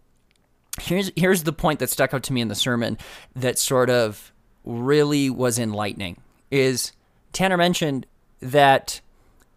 here's 0.79 1.11
here's 1.15 1.43
the 1.43 1.53
point 1.53 1.79
that 1.79 1.89
stuck 1.89 2.13
out 2.13 2.23
to 2.23 2.33
me 2.33 2.41
in 2.41 2.47
the 2.47 2.55
sermon 2.55 2.97
that 3.35 3.57
sort 3.57 3.89
of 3.89 4.31
really 4.63 5.29
was 5.29 5.57
enlightening 5.57 6.17
is 6.51 6.91
Tanner 7.33 7.57
mentioned 7.57 8.05
that 8.41 9.01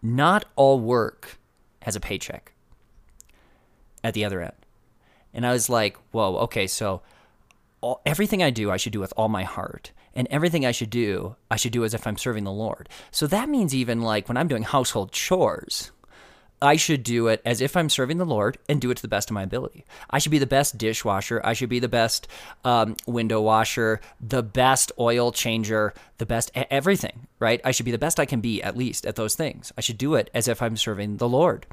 not 0.01 0.45
all 0.55 0.79
work 0.79 1.37
has 1.81 1.95
a 1.95 1.99
paycheck 1.99 2.53
at 4.03 4.13
the 4.13 4.25
other 4.25 4.41
end. 4.41 4.53
And 5.33 5.45
I 5.45 5.51
was 5.51 5.69
like, 5.69 5.97
whoa, 6.11 6.37
okay, 6.37 6.67
so 6.67 7.01
all, 7.83 8.01
everything 8.05 8.41
I 8.41 8.49
do, 8.49 8.71
I 8.71 8.77
should 8.77 8.93
do 8.93 8.99
with 8.99 9.13
all 9.17 9.29
my 9.29 9.43
heart. 9.43 9.91
And 10.15 10.27
everything 10.29 10.65
I 10.65 10.71
should 10.71 10.89
do, 10.89 11.35
I 11.51 11.55
should 11.55 11.73
do 11.73 11.83
as 11.83 11.93
if 11.93 12.05
I'm 12.07 12.17
serving 12.17 12.43
the 12.43 12.51
Lord. 12.51 12.87
So 13.11 13.27
that 13.27 13.49
means 13.49 13.75
even 13.75 14.01
like 14.01 14.27
when 14.27 14.37
I'm 14.37 14.47
doing 14.47 14.63
household 14.63 15.11
chores, 15.11 15.91
I 16.61 16.77
should 16.77 17.03
do 17.03 17.27
it 17.27 17.41
as 17.43 17.59
if 17.59 17.75
I'm 17.75 17.89
serving 17.89 18.19
the 18.19 18.25
Lord 18.25 18.57
and 18.69 18.79
do 18.79 18.89
it 18.89 18.95
to 18.95 19.01
the 19.01 19.09
best 19.09 19.29
of 19.29 19.33
my 19.33 19.43
ability. 19.43 19.85
I 20.09 20.19
should 20.19 20.31
be 20.31 20.39
the 20.39 20.45
best 20.45 20.77
dishwasher. 20.77 21.41
I 21.43 21.51
should 21.51 21.67
be 21.67 21.79
the 21.79 21.89
best 21.89 22.27
um, 22.63 22.95
window 23.05 23.41
washer, 23.41 23.99
the 24.21 24.43
best 24.43 24.93
oil 24.97 25.33
changer, 25.33 25.93
the 26.19 26.25
best 26.25 26.51
everything, 26.55 27.27
right? 27.39 27.59
I 27.65 27.71
should 27.71 27.85
be 27.85 27.91
the 27.91 27.97
best 27.97 28.17
I 28.17 28.25
can 28.25 28.39
be, 28.39 28.63
at 28.63 28.77
least 28.77 29.05
at 29.05 29.17
those 29.17 29.35
things. 29.35 29.73
I 29.77 29.81
should 29.81 29.97
do 29.97 30.15
it 30.15 30.29
as 30.33 30.47
if 30.47 30.61
I'm 30.61 30.77
serving 30.77 31.17
the 31.17 31.27
Lord. 31.27 31.65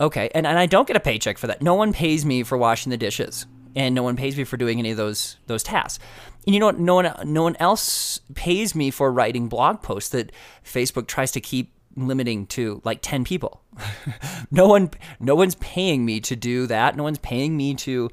Okay, 0.00 0.30
and, 0.34 0.46
and 0.46 0.58
I 0.58 0.66
don't 0.66 0.86
get 0.88 0.96
a 0.96 1.00
paycheck 1.00 1.36
for 1.36 1.48
that. 1.48 1.60
No 1.60 1.74
one 1.74 1.92
pays 1.92 2.24
me 2.24 2.44
for 2.44 2.56
washing 2.56 2.90
the 2.90 2.96
dishes 2.96 3.46
and 3.74 3.94
no 3.94 4.02
one 4.02 4.16
pays 4.16 4.36
me 4.36 4.44
for 4.44 4.56
doing 4.56 4.78
any 4.78 4.90
of 4.90 4.96
those 4.96 5.36
those 5.46 5.62
tasks. 5.62 6.02
And 6.46 6.54
you 6.54 6.60
know 6.60 6.66
what? 6.66 6.78
No 6.78 6.94
one 6.94 7.12
no 7.24 7.42
one 7.42 7.56
else 7.60 8.20
pays 8.34 8.74
me 8.74 8.90
for 8.90 9.12
writing 9.12 9.48
blog 9.48 9.82
posts 9.82 10.10
that 10.10 10.32
Facebook 10.64 11.06
tries 11.06 11.32
to 11.32 11.40
keep 11.40 11.72
limiting 11.96 12.46
to 12.46 12.80
like 12.84 13.00
10 13.02 13.24
people. 13.24 13.62
no 14.50 14.66
one 14.66 14.90
no 15.20 15.34
one's 15.34 15.56
paying 15.56 16.04
me 16.04 16.20
to 16.20 16.36
do 16.36 16.66
that. 16.66 16.96
No 16.96 17.02
one's 17.02 17.18
paying 17.18 17.56
me 17.56 17.74
to 17.74 18.10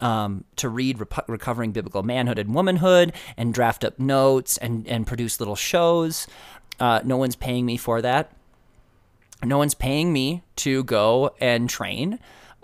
um, 0.00 0.44
to 0.56 0.68
read 0.68 1.00
Rep- 1.00 1.28
recovering 1.28 1.72
biblical 1.72 2.02
manhood 2.02 2.38
and 2.38 2.54
womanhood 2.54 3.12
and 3.36 3.52
draft 3.52 3.84
up 3.84 3.98
notes 3.98 4.56
and 4.58 4.86
and 4.86 5.06
produce 5.06 5.40
little 5.40 5.56
shows. 5.56 6.26
Uh, 6.80 7.00
no 7.04 7.16
one's 7.16 7.36
paying 7.36 7.66
me 7.66 7.76
for 7.76 8.00
that. 8.02 8.32
No 9.44 9.58
one's 9.58 9.74
paying 9.74 10.12
me 10.12 10.42
to 10.56 10.84
go 10.84 11.34
and 11.40 11.70
train. 11.70 12.18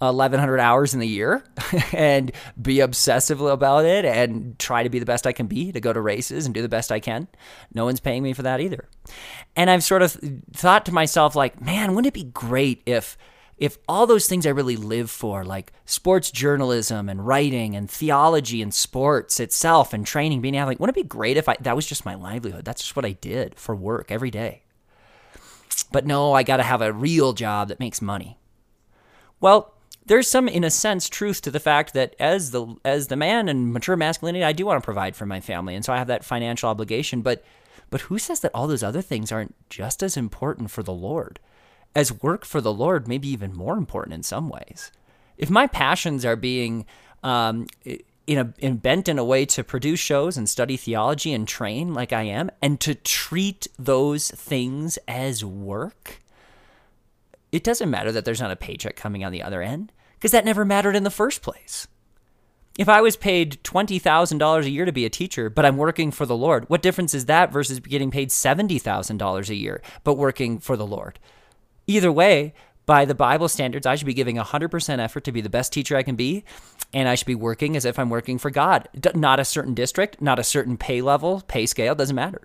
1100 0.04 0.58
hours 0.58 0.94
in 0.94 1.00
the 1.00 1.08
year 1.08 1.44
and 1.92 2.32
be 2.60 2.80
obsessive 2.80 3.40
about 3.40 3.84
it 3.84 4.04
and 4.04 4.58
try 4.58 4.82
to 4.82 4.88
be 4.88 4.98
the 4.98 5.06
best 5.06 5.26
I 5.26 5.32
can 5.32 5.46
be 5.46 5.72
to 5.72 5.80
go 5.80 5.92
to 5.92 6.00
races 6.00 6.46
and 6.46 6.54
do 6.54 6.62
the 6.62 6.68
best 6.68 6.92
I 6.92 7.00
can. 7.00 7.28
No 7.72 7.84
one's 7.84 8.00
paying 8.00 8.22
me 8.22 8.32
for 8.32 8.42
that 8.42 8.60
either. 8.60 8.88
And 9.56 9.70
I've 9.70 9.84
sort 9.84 10.02
of 10.02 10.18
thought 10.52 10.86
to 10.86 10.92
myself 10.92 11.36
like, 11.36 11.60
man, 11.60 11.94
wouldn't 11.94 12.14
it 12.14 12.14
be 12.14 12.30
great 12.30 12.82
if 12.86 13.16
if 13.56 13.78
all 13.88 14.06
those 14.06 14.26
things 14.26 14.46
I 14.46 14.50
really 14.50 14.76
live 14.76 15.10
for, 15.10 15.44
like 15.44 15.72
sports 15.84 16.30
journalism 16.30 17.08
and 17.08 17.24
writing 17.24 17.76
and 17.76 17.88
theology 17.88 18.60
and 18.60 18.74
sports 18.74 19.38
itself 19.38 19.92
and 19.92 20.04
training, 20.04 20.40
being 20.40 20.56
athlete, 20.56 20.80
wouldn't 20.80 20.96
it 20.96 21.02
be 21.02 21.08
great 21.08 21.36
if 21.36 21.48
I, 21.48 21.56
that 21.60 21.76
was 21.76 21.86
just 21.86 22.04
my 22.04 22.14
livelihood? 22.14 22.64
That's 22.64 22.82
just 22.82 22.96
what 22.96 23.04
I 23.04 23.12
did 23.12 23.54
for 23.54 23.74
work 23.76 24.10
every 24.10 24.30
day. 24.30 24.62
But 25.92 26.06
no, 26.06 26.32
I 26.32 26.42
got 26.42 26.56
to 26.58 26.62
have 26.62 26.82
a 26.82 26.92
real 26.92 27.32
job 27.32 27.68
that 27.68 27.80
makes 27.80 28.02
money. 28.02 28.38
Well, 29.40 29.73
there's 30.06 30.28
some 30.28 30.48
in 30.48 30.64
a 30.64 30.70
sense 30.70 31.08
truth 31.08 31.40
to 31.42 31.50
the 31.50 31.60
fact 31.60 31.94
that 31.94 32.14
as 32.18 32.50
the 32.50 32.76
as 32.84 33.08
the 33.08 33.16
man 33.16 33.48
and 33.48 33.72
mature 33.72 33.96
masculinity 33.96 34.44
I 34.44 34.52
do 34.52 34.66
want 34.66 34.82
to 34.82 34.84
provide 34.84 35.16
for 35.16 35.26
my 35.26 35.40
family 35.40 35.74
and 35.74 35.84
so 35.84 35.92
I 35.92 35.98
have 35.98 36.08
that 36.08 36.24
financial 36.24 36.68
obligation 36.68 37.22
but 37.22 37.44
but 37.90 38.02
who 38.02 38.18
says 38.18 38.40
that 38.40 38.50
all 38.54 38.66
those 38.66 38.82
other 38.82 39.02
things 39.02 39.30
aren't 39.30 39.54
just 39.68 40.02
as 40.02 40.16
important 40.16 40.70
for 40.70 40.82
the 40.82 40.92
Lord? 40.92 41.38
As 41.94 42.22
work 42.22 42.44
for 42.44 42.60
the 42.60 42.72
Lord 42.72 43.06
maybe 43.08 43.28
even 43.28 43.54
more 43.54 43.76
important 43.76 44.14
in 44.14 44.22
some 44.22 44.48
ways. 44.48 44.90
If 45.36 45.50
my 45.50 45.66
passions 45.66 46.24
are 46.24 46.36
being 46.36 46.86
um, 47.22 47.66
in 48.26 48.38
a 48.38 48.54
in 48.58 48.76
bent 48.76 49.08
in 49.08 49.18
a 49.18 49.24
way 49.24 49.44
to 49.46 49.64
produce 49.64 50.00
shows 50.00 50.36
and 50.36 50.48
study 50.48 50.76
theology 50.76 51.32
and 51.32 51.46
train 51.46 51.94
like 51.94 52.12
I 52.12 52.22
am 52.22 52.50
and 52.62 52.80
to 52.80 52.94
treat 52.94 53.66
those 53.78 54.30
things 54.30 54.98
as 55.06 55.44
work 55.44 56.20
it 57.54 57.62
doesn't 57.62 57.90
matter 57.90 58.10
that 58.10 58.24
there's 58.24 58.40
not 58.40 58.50
a 58.50 58.56
paycheck 58.56 58.96
coming 58.96 59.24
on 59.24 59.30
the 59.30 59.42
other 59.42 59.62
end 59.62 59.92
because 60.14 60.32
that 60.32 60.44
never 60.44 60.64
mattered 60.64 60.96
in 60.96 61.04
the 61.04 61.10
first 61.10 61.40
place. 61.40 61.86
If 62.76 62.88
I 62.88 63.00
was 63.00 63.16
paid 63.16 63.62
$20,000 63.62 64.64
a 64.64 64.70
year 64.70 64.84
to 64.84 64.90
be 64.90 65.04
a 65.04 65.10
teacher, 65.10 65.48
but 65.48 65.64
I'm 65.64 65.76
working 65.76 66.10
for 66.10 66.26
the 66.26 66.36
Lord, 66.36 66.68
what 66.68 66.82
difference 66.82 67.14
is 67.14 67.26
that 67.26 67.52
versus 67.52 67.78
getting 67.78 68.10
paid 68.10 68.30
$70,000 68.30 69.48
a 69.48 69.54
year, 69.54 69.80
but 70.02 70.18
working 70.18 70.58
for 70.58 70.76
the 70.76 70.84
Lord? 70.84 71.20
Either 71.86 72.10
way, 72.10 72.54
by 72.86 73.04
the 73.04 73.14
Bible 73.14 73.46
standards, 73.46 73.86
I 73.86 73.94
should 73.94 74.06
be 74.06 74.14
giving 74.14 74.34
100% 74.34 74.98
effort 74.98 75.22
to 75.22 75.30
be 75.30 75.40
the 75.40 75.48
best 75.48 75.72
teacher 75.72 75.96
I 75.96 76.02
can 76.02 76.16
be, 76.16 76.42
and 76.92 77.08
I 77.08 77.14
should 77.14 77.28
be 77.28 77.36
working 77.36 77.76
as 77.76 77.84
if 77.84 78.00
I'm 78.00 78.10
working 78.10 78.38
for 78.38 78.50
God. 78.50 78.88
Not 79.14 79.38
a 79.38 79.44
certain 79.44 79.74
district, 79.74 80.20
not 80.20 80.40
a 80.40 80.44
certain 80.44 80.76
pay 80.76 81.00
level, 81.02 81.44
pay 81.46 81.66
scale, 81.66 81.94
doesn't 81.94 82.16
matter. 82.16 82.42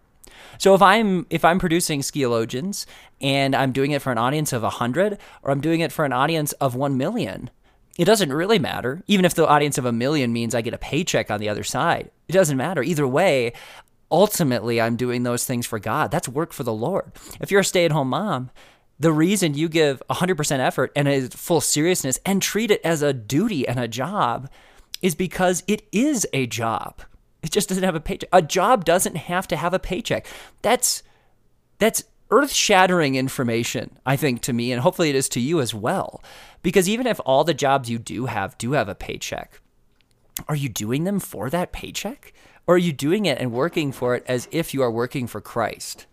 So 0.58 0.74
if 0.74 0.82
I'm 0.82 1.26
if 1.30 1.46
I'm 1.46 1.60
producing 1.60 2.02
Skieologians 2.02 2.86
and 3.22 3.56
I'm 3.56 3.72
doing 3.72 3.92
it 3.92 4.02
for 4.02 4.12
an 4.12 4.18
audience 4.18 4.54
of 4.54 4.64
100 4.64 5.18
or 5.44 5.52
I'm 5.52 5.62
doing 5.62 5.80
it 5.80 5.92
for 5.92 6.06
an 6.06 6.14
audience 6.14 6.52
of 6.54 6.76
1 6.76 6.98
million, 6.98 7.50
it 7.98 8.06
doesn't 8.06 8.32
really 8.32 8.60
matter. 8.60 9.04
Even 9.08 9.26
if 9.26 9.34
the 9.34 9.48
audience 9.48 9.78
of 9.78 9.86
a 9.86 9.92
million 9.92 10.32
means 10.32 10.56
I 10.56 10.62
get 10.62 10.74
a 10.74 10.78
paycheck 10.78 11.30
on 11.30 11.40
the 11.40 11.50
other 11.50 11.64
side, 11.64 12.12
it 12.28 12.34
doesn't 12.34 12.58
matter. 12.58 12.82
Either 12.82 13.08
way, 13.08 13.54
ultimately 14.12 14.80
I'm 14.80 14.96
doing 14.96 15.24
those 15.24 15.46
things 15.46 15.66
for 15.66 15.80
God. 15.80 16.12
That's 16.12 16.30
work 16.30 16.54
for 16.54 16.64
the 16.64 16.74
Lord. 16.74 17.12
If 17.42 17.52
you're 17.52 17.62
a 17.62 17.66
stay-at-home 17.66 18.10
mom, 18.10 18.52
the 19.00 19.12
reason 19.12 19.54
you 19.54 19.70
give 19.70 20.02
100% 20.10 20.60
effort 20.60 20.92
and 20.96 21.08
a 21.08 21.30
full 21.30 21.62
seriousness 21.62 22.20
and 22.26 22.42
treat 22.42 22.70
it 22.70 22.82
as 22.84 23.02
a 23.02 23.14
duty 23.14 23.68
and 23.68 23.80
a 23.80 23.88
job 23.88 24.50
is 25.02 25.16
because 25.16 25.64
it 25.68 25.88
is 25.92 26.28
a 26.34 26.48
job. 26.48 27.02
It 27.42 27.52
just 27.52 27.70
doesn't 27.70 27.84
have 27.84 27.96
a 27.96 28.00
paycheck. 28.00 28.30
A 28.34 28.42
job 28.42 28.86
doesn't 28.86 29.16
have 29.16 29.48
to 29.48 29.56
have 29.56 29.74
a 29.74 29.80
paycheck. 29.80 30.28
That's 30.62 31.04
that's 31.78 32.04
earth-shattering 32.32 33.16
information, 33.16 33.98
I 34.06 34.16
think 34.16 34.42
to 34.42 34.54
me 34.54 34.72
and 34.72 34.82
hopefully 34.82 35.10
it 35.10 35.16
is 35.16 35.30
to 35.30 35.40
you 35.40 35.62
as 35.62 35.74
well. 35.74 36.22
Because 36.62 36.88
even 36.88 37.08
if 37.08 37.20
all 37.26 37.44
the 37.44 37.54
jobs 37.54 37.90
you 37.90 37.98
do 37.98 38.26
have 38.28 38.58
do 38.58 38.74
have 38.74 38.90
a 38.90 38.96
paycheck, 38.96 39.62
are 40.48 40.56
you 40.56 40.70
doing 40.70 41.06
them 41.06 41.20
for 41.20 41.50
that 41.50 41.72
paycheck? 41.72 42.34
Or 42.68 42.76
are 42.76 42.78
you 42.78 42.94
doing 42.94 43.26
it 43.26 43.40
and 43.40 43.52
working 43.52 43.92
for 43.92 44.14
it 44.14 44.24
as 44.28 44.48
if 44.52 44.76
you 44.76 44.84
are 44.84 44.92
working 44.92 45.26
for 45.26 45.42
Christ? 45.42 46.06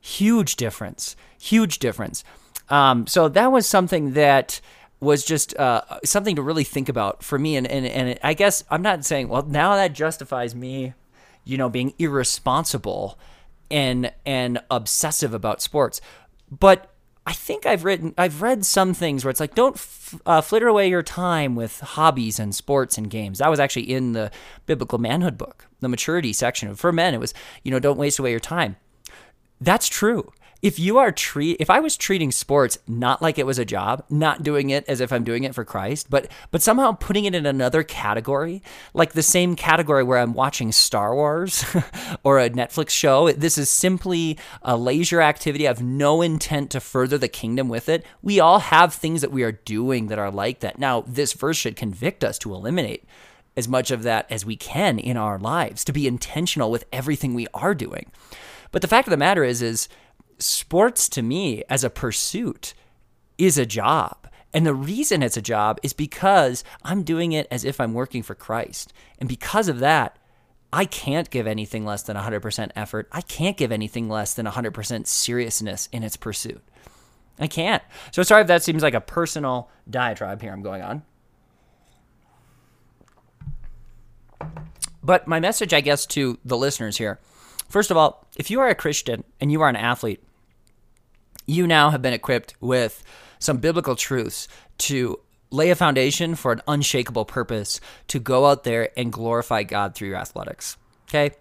Huge 0.00 0.56
difference. 0.56 1.16
Huge 1.40 1.78
difference. 1.78 2.24
Um, 2.68 3.06
so 3.06 3.28
that 3.30 3.50
was 3.50 3.66
something 3.66 4.12
that 4.12 4.60
was 5.00 5.24
just 5.24 5.56
uh, 5.56 5.82
something 6.04 6.36
to 6.36 6.42
really 6.42 6.64
think 6.64 6.88
about 6.88 7.22
for 7.22 7.38
me. 7.38 7.56
And, 7.56 7.66
and, 7.66 7.86
and 7.86 8.18
I 8.22 8.34
guess 8.34 8.64
I'm 8.70 8.82
not 8.82 9.04
saying, 9.04 9.28
well, 9.28 9.42
now 9.42 9.76
that 9.76 9.92
justifies 9.92 10.54
me, 10.54 10.94
you 11.44 11.56
know, 11.56 11.68
being 11.68 11.94
irresponsible 11.98 13.18
and, 13.70 14.12
and 14.26 14.60
obsessive 14.70 15.34
about 15.34 15.62
sports. 15.62 16.00
But 16.50 16.92
I 17.26 17.32
think 17.32 17.66
I've 17.66 17.84
written, 17.84 18.14
I've 18.16 18.42
read 18.42 18.64
some 18.64 18.94
things 18.94 19.24
where 19.24 19.30
it's 19.30 19.40
like, 19.40 19.54
don't 19.54 19.76
f- 19.76 20.20
uh, 20.24 20.40
flitter 20.40 20.66
away 20.66 20.88
your 20.88 21.02
time 21.02 21.54
with 21.54 21.80
hobbies 21.80 22.40
and 22.40 22.54
sports 22.54 22.96
and 22.96 23.10
games. 23.10 23.38
That 23.38 23.50
was 23.50 23.60
actually 23.60 23.92
in 23.92 24.12
the 24.12 24.30
biblical 24.66 24.98
manhood 24.98 25.36
book, 25.36 25.66
the 25.80 25.88
maturity 25.88 26.32
section. 26.32 26.74
For 26.74 26.90
men, 26.90 27.14
it 27.14 27.20
was, 27.20 27.34
you 27.62 27.70
know, 27.70 27.78
don't 27.78 27.98
waste 27.98 28.18
away 28.18 28.30
your 28.30 28.40
time. 28.40 28.76
That's 29.60 29.88
true. 29.88 30.32
If 30.60 30.78
you 30.78 30.98
are 30.98 31.12
treat 31.12 31.56
if 31.60 31.70
I 31.70 31.80
was 31.80 31.96
treating 31.96 32.32
sports 32.32 32.78
not 32.86 33.22
like 33.22 33.38
it 33.38 33.46
was 33.46 33.58
a 33.58 33.64
job, 33.64 34.04
not 34.10 34.42
doing 34.42 34.70
it 34.70 34.84
as 34.88 35.00
if 35.00 35.12
I'm 35.12 35.24
doing 35.24 35.44
it 35.44 35.54
for 35.54 35.64
Christ, 35.64 36.10
but 36.10 36.30
but 36.50 36.62
somehow 36.62 36.92
putting 36.92 37.24
it 37.24 37.34
in 37.34 37.46
another 37.46 37.82
category, 37.82 38.62
like 38.92 39.12
the 39.12 39.22
same 39.22 39.54
category 39.54 40.02
where 40.02 40.18
I'm 40.18 40.34
watching 40.34 40.72
Star 40.72 41.14
Wars 41.14 41.64
or 42.24 42.38
a 42.38 42.50
Netflix 42.50 42.90
show, 42.90 43.30
this 43.30 43.56
is 43.56 43.70
simply 43.70 44.38
a 44.62 44.76
leisure 44.76 45.20
activity. 45.20 45.66
I 45.66 45.70
have 45.70 45.82
no 45.82 46.22
intent 46.22 46.70
to 46.72 46.80
further 46.80 47.18
the 47.18 47.28
kingdom 47.28 47.68
with 47.68 47.88
it. 47.88 48.04
We 48.22 48.40
all 48.40 48.58
have 48.58 48.92
things 48.92 49.20
that 49.20 49.32
we 49.32 49.44
are 49.44 49.52
doing 49.52 50.08
that 50.08 50.18
are 50.18 50.30
like 50.30 50.60
that. 50.60 50.78
Now, 50.78 51.04
this 51.06 51.32
verse 51.34 51.56
should 51.56 51.76
convict 51.76 52.24
us 52.24 52.38
to 52.40 52.54
eliminate 52.54 53.04
as 53.56 53.68
much 53.68 53.90
of 53.90 54.02
that 54.04 54.30
as 54.30 54.46
we 54.46 54.56
can 54.56 54.98
in 54.98 55.16
our 55.16 55.38
lives, 55.38 55.84
to 55.84 55.92
be 55.92 56.06
intentional 56.06 56.70
with 56.70 56.84
everything 56.92 57.34
we 57.34 57.48
are 57.52 57.74
doing. 57.74 58.10
But 58.70 58.82
the 58.82 58.88
fact 58.88 59.08
of 59.08 59.10
the 59.10 59.16
matter 59.16 59.44
is 59.44 59.62
is 59.62 59.88
sports 60.38 61.08
to 61.10 61.22
me 61.22 61.64
as 61.68 61.84
a 61.84 61.90
pursuit 61.90 62.74
is 63.36 63.58
a 63.58 63.66
job. 63.66 64.28
And 64.54 64.66
the 64.66 64.74
reason 64.74 65.22
it's 65.22 65.36
a 65.36 65.42
job 65.42 65.78
is 65.82 65.92
because 65.92 66.64
I'm 66.82 67.02
doing 67.02 67.32
it 67.32 67.46
as 67.50 67.64
if 67.64 67.80
I'm 67.80 67.92
working 67.92 68.22
for 68.22 68.34
Christ. 68.34 68.92
And 69.18 69.28
because 69.28 69.68
of 69.68 69.80
that, 69.80 70.18
I 70.72 70.84
can't 70.84 71.30
give 71.30 71.46
anything 71.46 71.84
less 71.84 72.02
than 72.02 72.16
100% 72.16 72.70
effort. 72.74 73.08
I 73.12 73.20
can't 73.20 73.56
give 73.56 73.72
anything 73.72 74.08
less 74.08 74.34
than 74.34 74.46
100% 74.46 75.06
seriousness 75.06 75.88
in 75.92 76.02
its 76.02 76.16
pursuit. 76.16 76.62
I 77.38 77.46
can't. 77.46 77.82
So 78.10 78.22
sorry 78.22 78.42
if 78.42 78.48
that 78.48 78.62
seems 78.62 78.82
like 78.82 78.94
a 78.94 79.00
personal 79.00 79.70
diatribe 79.88 80.42
here 80.42 80.52
I'm 80.52 80.62
going 80.62 80.82
on. 80.82 81.02
But 85.02 85.26
my 85.26 85.40
message, 85.40 85.72
I 85.72 85.80
guess, 85.80 86.04
to 86.06 86.38
the 86.44 86.56
listeners 86.56 86.98
here 86.98 87.18
first 87.68 87.90
of 87.90 87.96
all, 87.96 88.26
if 88.36 88.50
you 88.50 88.60
are 88.60 88.68
a 88.68 88.74
Christian 88.74 89.24
and 89.40 89.52
you 89.52 89.60
are 89.62 89.68
an 89.68 89.76
athlete, 89.76 90.22
you 91.48 91.66
now 91.66 91.90
have 91.90 92.02
been 92.02 92.12
equipped 92.12 92.54
with 92.60 93.02
some 93.40 93.56
biblical 93.58 93.96
truths 93.96 94.46
to 94.78 95.18
lay 95.50 95.70
a 95.70 95.74
foundation 95.74 96.34
for 96.34 96.52
an 96.52 96.60
unshakable 96.68 97.24
purpose 97.24 97.80
to 98.06 98.20
go 98.20 98.46
out 98.46 98.64
there 98.64 98.90
and 98.96 99.12
glorify 99.12 99.62
God 99.62 99.94
through 99.94 100.08
your 100.08 100.18
athletics. 100.18 100.76
Okay? 101.08 101.34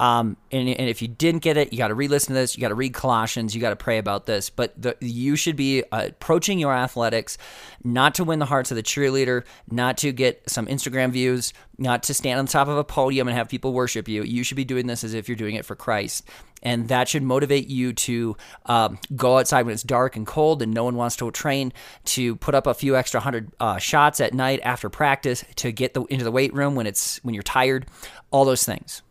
Um, 0.00 0.38
and, 0.50 0.66
and 0.66 0.88
if 0.88 1.02
you 1.02 1.08
didn't 1.08 1.42
get 1.42 1.58
it, 1.58 1.74
you 1.74 1.78
got 1.78 1.88
to 1.88 1.94
re-listen 1.94 2.34
to 2.34 2.40
this. 2.40 2.56
You 2.56 2.62
got 2.62 2.70
to 2.70 2.74
read 2.74 2.94
Colossians. 2.94 3.54
You 3.54 3.60
got 3.60 3.70
to 3.70 3.76
pray 3.76 3.98
about 3.98 4.24
this. 4.24 4.48
But 4.48 4.80
the, 4.80 4.96
you 5.00 5.36
should 5.36 5.56
be 5.56 5.84
uh, 5.92 6.06
approaching 6.08 6.58
your 6.58 6.72
athletics 6.72 7.36
not 7.84 8.14
to 8.14 8.24
win 8.24 8.38
the 8.38 8.46
hearts 8.46 8.70
of 8.70 8.76
the 8.76 8.82
cheerleader, 8.82 9.44
not 9.70 9.98
to 9.98 10.10
get 10.10 10.48
some 10.48 10.66
Instagram 10.68 11.10
views, 11.10 11.52
not 11.76 12.02
to 12.04 12.14
stand 12.14 12.38
on 12.38 12.46
top 12.46 12.66
of 12.66 12.78
a 12.78 12.84
podium 12.84 13.28
and 13.28 13.36
have 13.36 13.50
people 13.50 13.74
worship 13.74 14.08
you. 14.08 14.22
You 14.22 14.42
should 14.42 14.56
be 14.56 14.64
doing 14.64 14.86
this 14.86 15.04
as 15.04 15.12
if 15.12 15.28
you're 15.28 15.36
doing 15.36 15.56
it 15.56 15.66
for 15.66 15.76
Christ. 15.76 16.26
And 16.62 16.88
that 16.88 17.06
should 17.06 17.22
motivate 17.22 17.68
you 17.68 17.92
to 17.92 18.38
um, 18.64 18.98
go 19.14 19.36
outside 19.36 19.66
when 19.66 19.74
it's 19.74 19.82
dark 19.82 20.16
and 20.16 20.26
cold 20.26 20.62
and 20.62 20.72
no 20.72 20.84
one 20.84 20.96
wants 20.96 21.16
to 21.16 21.30
train, 21.30 21.74
to 22.06 22.36
put 22.36 22.54
up 22.54 22.66
a 22.66 22.72
few 22.72 22.96
extra 22.96 23.20
hundred 23.20 23.52
uh, 23.60 23.76
shots 23.76 24.18
at 24.20 24.32
night 24.32 24.60
after 24.62 24.88
practice, 24.88 25.44
to 25.56 25.72
get 25.72 25.92
the, 25.92 26.04
into 26.04 26.24
the 26.24 26.32
weight 26.32 26.54
room 26.54 26.74
when 26.74 26.86
it's 26.86 27.22
when 27.22 27.34
you're 27.34 27.42
tired, 27.42 27.86
all 28.30 28.46
those 28.46 28.64
things. 28.64 29.02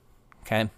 Okay 0.41 0.69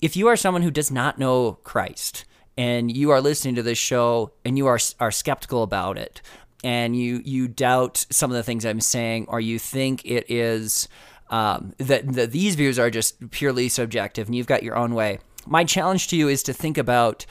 if 0.00 0.16
you 0.16 0.28
are 0.28 0.36
someone 0.36 0.62
who 0.62 0.70
does 0.70 0.90
not 0.90 1.18
know 1.18 1.58
Christ 1.64 2.24
and 2.56 2.94
you 2.94 3.10
are 3.10 3.20
listening 3.20 3.54
to 3.56 3.62
this 3.62 3.78
show 3.78 4.32
and 4.44 4.56
you 4.56 4.66
are 4.66 4.78
are 4.98 5.10
skeptical 5.10 5.62
about 5.62 5.98
it 5.98 6.20
and 6.62 6.96
you 6.96 7.22
you 7.24 7.48
doubt 7.48 8.06
some 8.10 8.30
of 8.30 8.36
the 8.36 8.42
things 8.42 8.64
I'm 8.64 8.80
saying 8.80 9.26
or 9.28 9.40
you 9.40 9.58
think 9.58 10.04
it 10.04 10.30
is 10.30 10.88
um, 11.30 11.74
that, 11.78 12.12
that 12.14 12.32
these 12.32 12.56
views 12.56 12.78
are 12.78 12.90
just 12.90 13.30
purely 13.30 13.68
subjective 13.68 14.26
and 14.26 14.34
you've 14.34 14.46
got 14.46 14.62
your 14.62 14.76
own 14.76 14.94
way. 14.94 15.20
My 15.46 15.64
challenge 15.64 16.08
to 16.08 16.16
you 16.16 16.28
is 16.28 16.42
to 16.44 16.52
think 16.52 16.76
about 16.76 17.24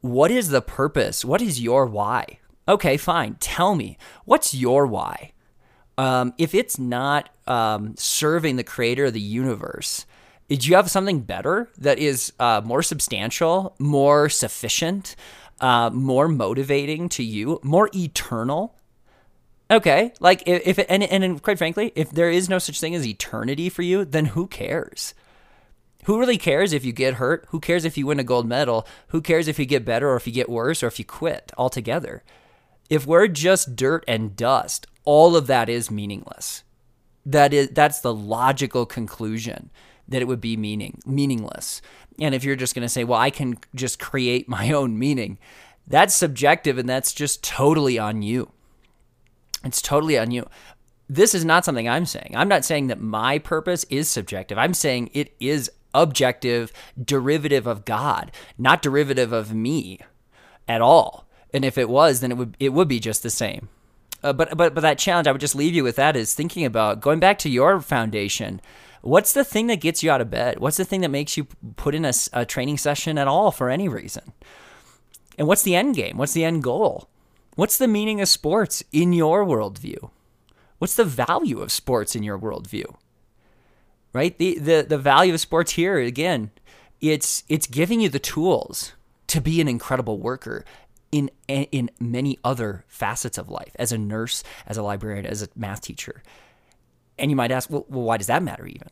what 0.00 0.30
is 0.30 0.48
the 0.48 0.62
purpose? 0.62 1.24
What 1.24 1.42
is 1.42 1.60
your 1.60 1.86
why? 1.86 2.38
Okay, 2.66 2.96
fine. 2.96 3.36
Tell 3.40 3.74
me 3.74 3.98
what's 4.24 4.54
your 4.54 4.86
why. 4.86 5.32
Um, 5.98 6.32
if 6.38 6.54
it's 6.54 6.78
not 6.78 7.28
um, 7.46 7.94
serving 7.96 8.56
the 8.56 8.64
creator 8.64 9.06
of 9.06 9.12
the 9.12 9.20
universe, 9.20 10.06
did 10.48 10.66
you 10.66 10.76
have 10.76 10.90
something 10.90 11.20
better 11.20 11.70
that 11.78 11.98
is 11.98 12.32
uh, 12.38 12.60
more 12.64 12.82
substantial, 12.82 13.74
more 13.78 14.28
sufficient, 14.28 15.16
uh, 15.60 15.90
more 15.90 16.28
motivating 16.28 17.08
to 17.10 17.22
you, 17.22 17.60
more 17.62 17.88
eternal? 17.94 18.76
Okay, 19.70 20.12
like 20.20 20.42
if, 20.46 20.78
if 20.78 20.86
and, 20.90 21.02
and 21.02 21.42
quite 21.42 21.56
frankly, 21.56 21.92
if 21.94 22.10
there 22.10 22.30
is 22.30 22.48
no 22.48 22.58
such 22.58 22.80
thing 22.80 22.94
as 22.94 23.06
eternity 23.06 23.70
for 23.70 23.82
you, 23.82 24.04
then 24.04 24.26
who 24.26 24.46
cares? 24.46 25.14
Who 26.04 26.18
really 26.18 26.36
cares 26.36 26.72
if 26.72 26.84
you 26.84 26.92
get 26.92 27.14
hurt? 27.14 27.46
Who 27.48 27.60
cares 27.60 27.84
if 27.84 27.96
you 27.96 28.06
win 28.06 28.18
a 28.18 28.24
gold 28.24 28.46
medal? 28.46 28.86
Who 29.08 29.22
cares 29.22 29.48
if 29.48 29.58
you 29.58 29.64
get 29.64 29.84
better 29.84 30.10
or 30.10 30.16
if 30.16 30.26
you 30.26 30.32
get 30.32 30.48
worse 30.48 30.82
or 30.82 30.88
if 30.88 30.98
you 30.98 31.04
quit 31.04 31.52
altogether? 31.56 32.24
If 32.90 33.06
we're 33.06 33.28
just 33.28 33.76
dirt 33.76 34.04
and 34.06 34.36
dust, 34.36 34.86
all 35.04 35.36
of 35.36 35.46
that 35.46 35.68
is 35.68 35.90
meaningless. 35.90 36.64
That 37.24 37.54
is 37.54 37.68
that's 37.68 38.00
the 38.00 38.12
logical 38.12 38.84
conclusion 38.84 39.70
that 40.08 40.22
it 40.22 40.28
would 40.28 40.40
be 40.40 40.56
meaning 40.56 41.00
meaningless. 41.06 41.80
And 42.20 42.34
if 42.34 42.44
you're 42.44 42.56
just 42.56 42.74
going 42.74 42.82
to 42.82 42.88
say, 42.88 43.04
"Well, 43.04 43.18
I 43.18 43.30
can 43.30 43.58
just 43.74 43.98
create 43.98 44.48
my 44.48 44.72
own 44.72 44.98
meaning," 44.98 45.38
that's 45.86 46.14
subjective 46.14 46.78
and 46.78 46.88
that's 46.88 47.12
just 47.12 47.42
totally 47.42 47.98
on 47.98 48.22
you. 48.22 48.50
It's 49.64 49.82
totally 49.82 50.18
on 50.18 50.30
you. 50.30 50.48
This 51.08 51.34
is 51.34 51.44
not 51.44 51.64
something 51.64 51.88
I'm 51.88 52.06
saying. 52.06 52.32
I'm 52.34 52.48
not 52.48 52.64
saying 52.64 52.86
that 52.86 53.00
my 53.00 53.38
purpose 53.38 53.84
is 53.90 54.08
subjective. 54.08 54.58
I'm 54.58 54.74
saying 54.74 55.10
it 55.12 55.34
is 55.40 55.70
objective, 55.94 56.72
derivative 57.02 57.66
of 57.66 57.84
God, 57.84 58.32
not 58.56 58.82
derivative 58.82 59.32
of 59.32 59.54
me 59.54 60.00
at 60.66 60.80
all. 60.80 61.26
And 61.52 61.64
if 61.64 61.76
it 61.76 61.88
was, 61.88 62.20
then 62.20 62.32
it 62.32 62.38
would 62.38 62.56
it 62.58 62.70
would 62.70 62.88
be 62.88 63.00
just 63.00 63.22
the 63.22 63.30
same. 63.30 63.68
Uh, 64.22 64.32
but 64.32 64.56
but 64.56 64.74
but 64.74 64.80
that 64.80 64.98
challenge, 64.98 65.26
I 65.26 65.32
would 65.32 65.40
just 65.40 65.54
leave 65.54 65.74
you 65.74 65.84
with 65.84 65.96
that 65.96 66.16
is 66.16 66.34
thinking 66.34 66.64
about 66.64 67.00
going 67.00 67.20
back 67.20 67.38
to 67.40 67.50
your 67.50 67.80
foundation. 67.80 68.60
What's 69.02 69.32
the 69.32 69.44
thing 69.44 69.66
that 69.66 69.80
gets 69.80 70.02
you 70.02 70.10
out 70.10 70.20
of 70.20 70.30
bed? 70.30 70.60
What's 70.60 70.76
the 70.76 70.84
thing 70.84 71.00
that 71.00 71.10
makes 71.10 71.36
you 71.36 71.46
put 71.76 71.94
in 71.94 72.04
a, 72.04 72.12
a 72.32 72.46
training 72.46 72.78
session 72.78 73.18
at 73.18 73.28
all 73.28 73.50
for 73.50 73.68
any 73.68 73.88
reason? 73.88 74.32
And 75.36 75.48
what's 75.48 75.62
the 75.62 75.74
end 75.74 75.96
game? 75.96 76.16
What's 76.16 76.34
the 76.34 76.44
end 76.44 76.62
goal? 76.62 77.08
What's 77.56 77.78
the 77.78 77.88
meaning 77.88 78.20
of 78.20 78.28
sports 78.28 78.82
in 78.92 79.12
your 79.12 79.44
worldview? 79.44 80.10
What's 80.78 80.94
the 80.94 81.04
value 81.04 81.60
of 81.60 81.72
sports 81.72 82.14
in 82.14 82.22
your 82.22 82.38
worldview? 82.38 82.94
Right? 84.12 84.38
The, 84.38 84.58
the, 84.58 84.86
the 84.88 84.98
value 84.98 85.34
of 85.34 85.40
sports 85.40 85.72
here, 85.72 85.98
again, 85.98 86.50
it's, 87.00 87.42
it's 87.48 87.66
giving 87.66 88.00
you 88.00 88.08
the 88.08 88.18
tools 88.18 88.92
to 89.28 89.40
be 89.40 89.60
an 89.60 89.68
incredible 89.68 90.18
worker 90.18 90.64
in, 91.10 91.30
in 91.48 91.90
many 91.98 92.38
other 92.44 92.84
facets 92.88 93.36
of 93.36 93.48
life 93.48 93.74
as 93.78 93.90
a 93.92 93.98
nurse, 93.98 94.44
as 94.66 94.76
a 94.76 94.82
librarian, 94.82 95.26
as 95.26 95.42
a 95.42 95.48
math 95.56 95.80
teacher. 95.80 96.22
And 97.18 97.30
you 97.30 97.36
might 97.36 97.50
ask, 97.50 97.70
well, 97.70 97.86
well 97.88 98.02
why 98.02 98.16
does 98.16 98.26
that 98.26 98.42
matter 98.42 98.66
even? 98.66 98.88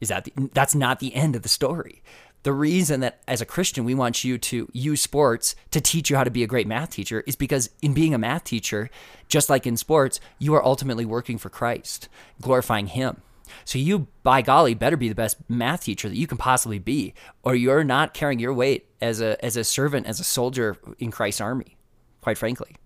Is 0.00 0.08
that 0.08 0.24
the, 0.24 0.32
that's 0.52 0.74
not 0.74 1.00
the 1.00 1.14
end 1.14 1.36
of 1.36 1.42
the 1.42 1.48
story? 1.48 2.02
The 2.44 2.52
reason 2.52 3.00
that 3.00 3.20
as 3.26 3.40
a 3.40 3.46
Christian 3.46 3.84
we 3.84 3.94
want 3.94 4.22
you 4.22 4.38
to 4.38 4.68
use 4.72 5.02
sports 5.02 5.56
to 5.72 5.80
teach 5.80 6.08
you 6.08 6.16
how 6.16 6.24
to 6.24 6.30
be 6.30 6.42
a 6.42 6.46
great 6.46 6.68
math 6.68 6.90
teacher 6.90 7.24
is 7.26 7.34
because 7.36 7.70
in 7.82 7.94
being 7.94 8.14
a 8.14 8.18
math 8.18 8.44
teacher, 8.44 8.90
just 9.26 9.50
like 9.50 9.66
in 9.66 9.76
sports, 9.76 10.20
you 10.38 10.54
are 10.54 10.64
ultimately 10.64 11.04
working 11.04 11.36
for 11.36 11.50
Christ, 11.50 12.08
glorifying 12.40 12.86
him. 12.86 13.22
So 13.64 13.78
you 13.78 14.06
by 14.22 14.42
golly 14.42 14.74
better 14.74 14.96
be 14.96 15.08
the 15.08 15.14
best 15.14 15.36
math 15.48 15.84
teacher 15.84 16.08
that 16.08 16.16
you 16.16 16.26
can 16.26 16.38
possibly 16.38 16.78
be 16.78 17.14
or 17.42 17.54
you're 17.54 17.84
not 17.84 18.14
carrying 18.14 18.38
your 18.38 18.54
weight 18.54 18.86
as 19.00 19.20
a 19.20 19.42
as 19.44 19.56
a 19.56 19.64
servant 19.64 20.06
as 20.06 20.20
a 20.20 20.24
soldier 20.24 20.76
in 20.98 21.10
Christ's 21.10 21.40
army, 21.40 21.76
quite 22.20 22.38
frankly. 22.38 22.76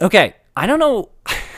Okay, 0.00 0.34
I 0.56 0.66
don't 0.66 0.78
know 0.78 1.10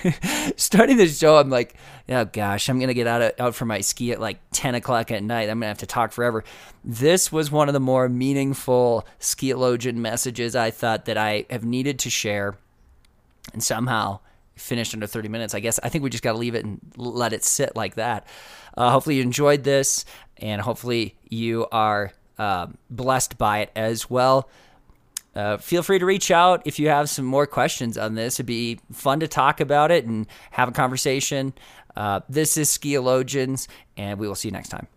starting 0.57 0.97
the 0.97 1.07
show, 1.07 1.37
I'm 1.37 1.51
like, 1.51 1.75
oh 2.09 2.25
gosh, 2.25 2.69
I'm 2.69 2.79
gonna 2.79 2.95
get 2.95 3.07
out 3.07 3.23
of, 3.23 3.33
out 3.39 3.55
for 3.55 3.65
my 3.65 3.81
ski 3.81 4.13
at 4.13 4.21
like 4.21 4.41
10 4.53 4.75
o'clock 4.75 5.11
at 5.11 5.23
night. 5.23 5.49
I'm 5.49 5.59
gonna 5.59 5.69
have 5.69 5.79
to 5.79 5.87
talk 5.87 6.13
forever. 6.13 6.45
This 6.85 7.31
was 7.31 7.51
one 7.51 7.69
of 7.69 7.73
the 7.73 7.81
more 7.81 8.09
meaningful 8.09 9.07
skieologian 9.19 9.97
messages 9.97 10.57
I 10.57 10.71
thought 10.71 11.05
that 11.07 11.17
I 11.17 11.47
have 11.51 11.65
needed 11.65 11.99
to 12.01 12.11
share, 12.11 12.57
and 13.53 13.63
somehow 13.63 14.21
finished 14.57 14.95
under 14.95 15.07
30 15.07 15.29
minutes. 15.29 15.55
I 15.55 15.61
guess 15.61 15.81
I 15.83 15.89
think 15.89 16.05
we 16.05 16.11
just 16.11 16.23
got 16.23 16.33
to 16.33 16.39
leave 16.39 16.55
it 16.55 16.65
and 16.65 16.81
let 16.97 17.33
it 17.33 17.45
sit 17.45 17.75
like 17.75 17.95
that. 17.95 18.27
Uh, 18.77 18.91
hopefully 18.91 19.17
you 19.17 19.23
enjoyed 19.23 19.65
this, 19.65 20.05
and 20.37 20.61
hopefully 20.61 21.17
you 21.29 21.67
are 21.73 22.13
uh, 22.39 22.69
blessed 22.89 23.37
by 23.39 23.59
it 23.61 23.71
as 23.75 24.09
well. 24.09 24.49
Uh, 25.35 25.57
feel 25.57 25.83
free 25.83 25.99
to 25.99 26.07
reach 26.07 26.31
out 26.31 26.63
if 26.67 26.79
you 26.79 26.89
have 26.89 27.09
some 27.09 27.25
more 27.25 27.47
questions 27.47 27.97
on 27.97 28.15
this. 28.15 28.37
It'd 28.37 28.47
be 28.47 28.81
fun 28.93 29.21
to 29.21 29.29
talk 29.29 29.61
about 29.61 29.91
it 29.91 30.05
and 30.05 30.27
have 30.53 30.69
a 30.69 30.73
conversation. 30.73 31.53
Uh, 31.97 32.21
this 32.29 32.57
is 32.57 32.69
Skieologians, 32.69 33.69
and 33.97 34.19
we 34.19 34.27
will 34.27 34.35
see 34.35 34.49
you 34.49 34.53
next 34.53 34.69
time. 34.69 34.89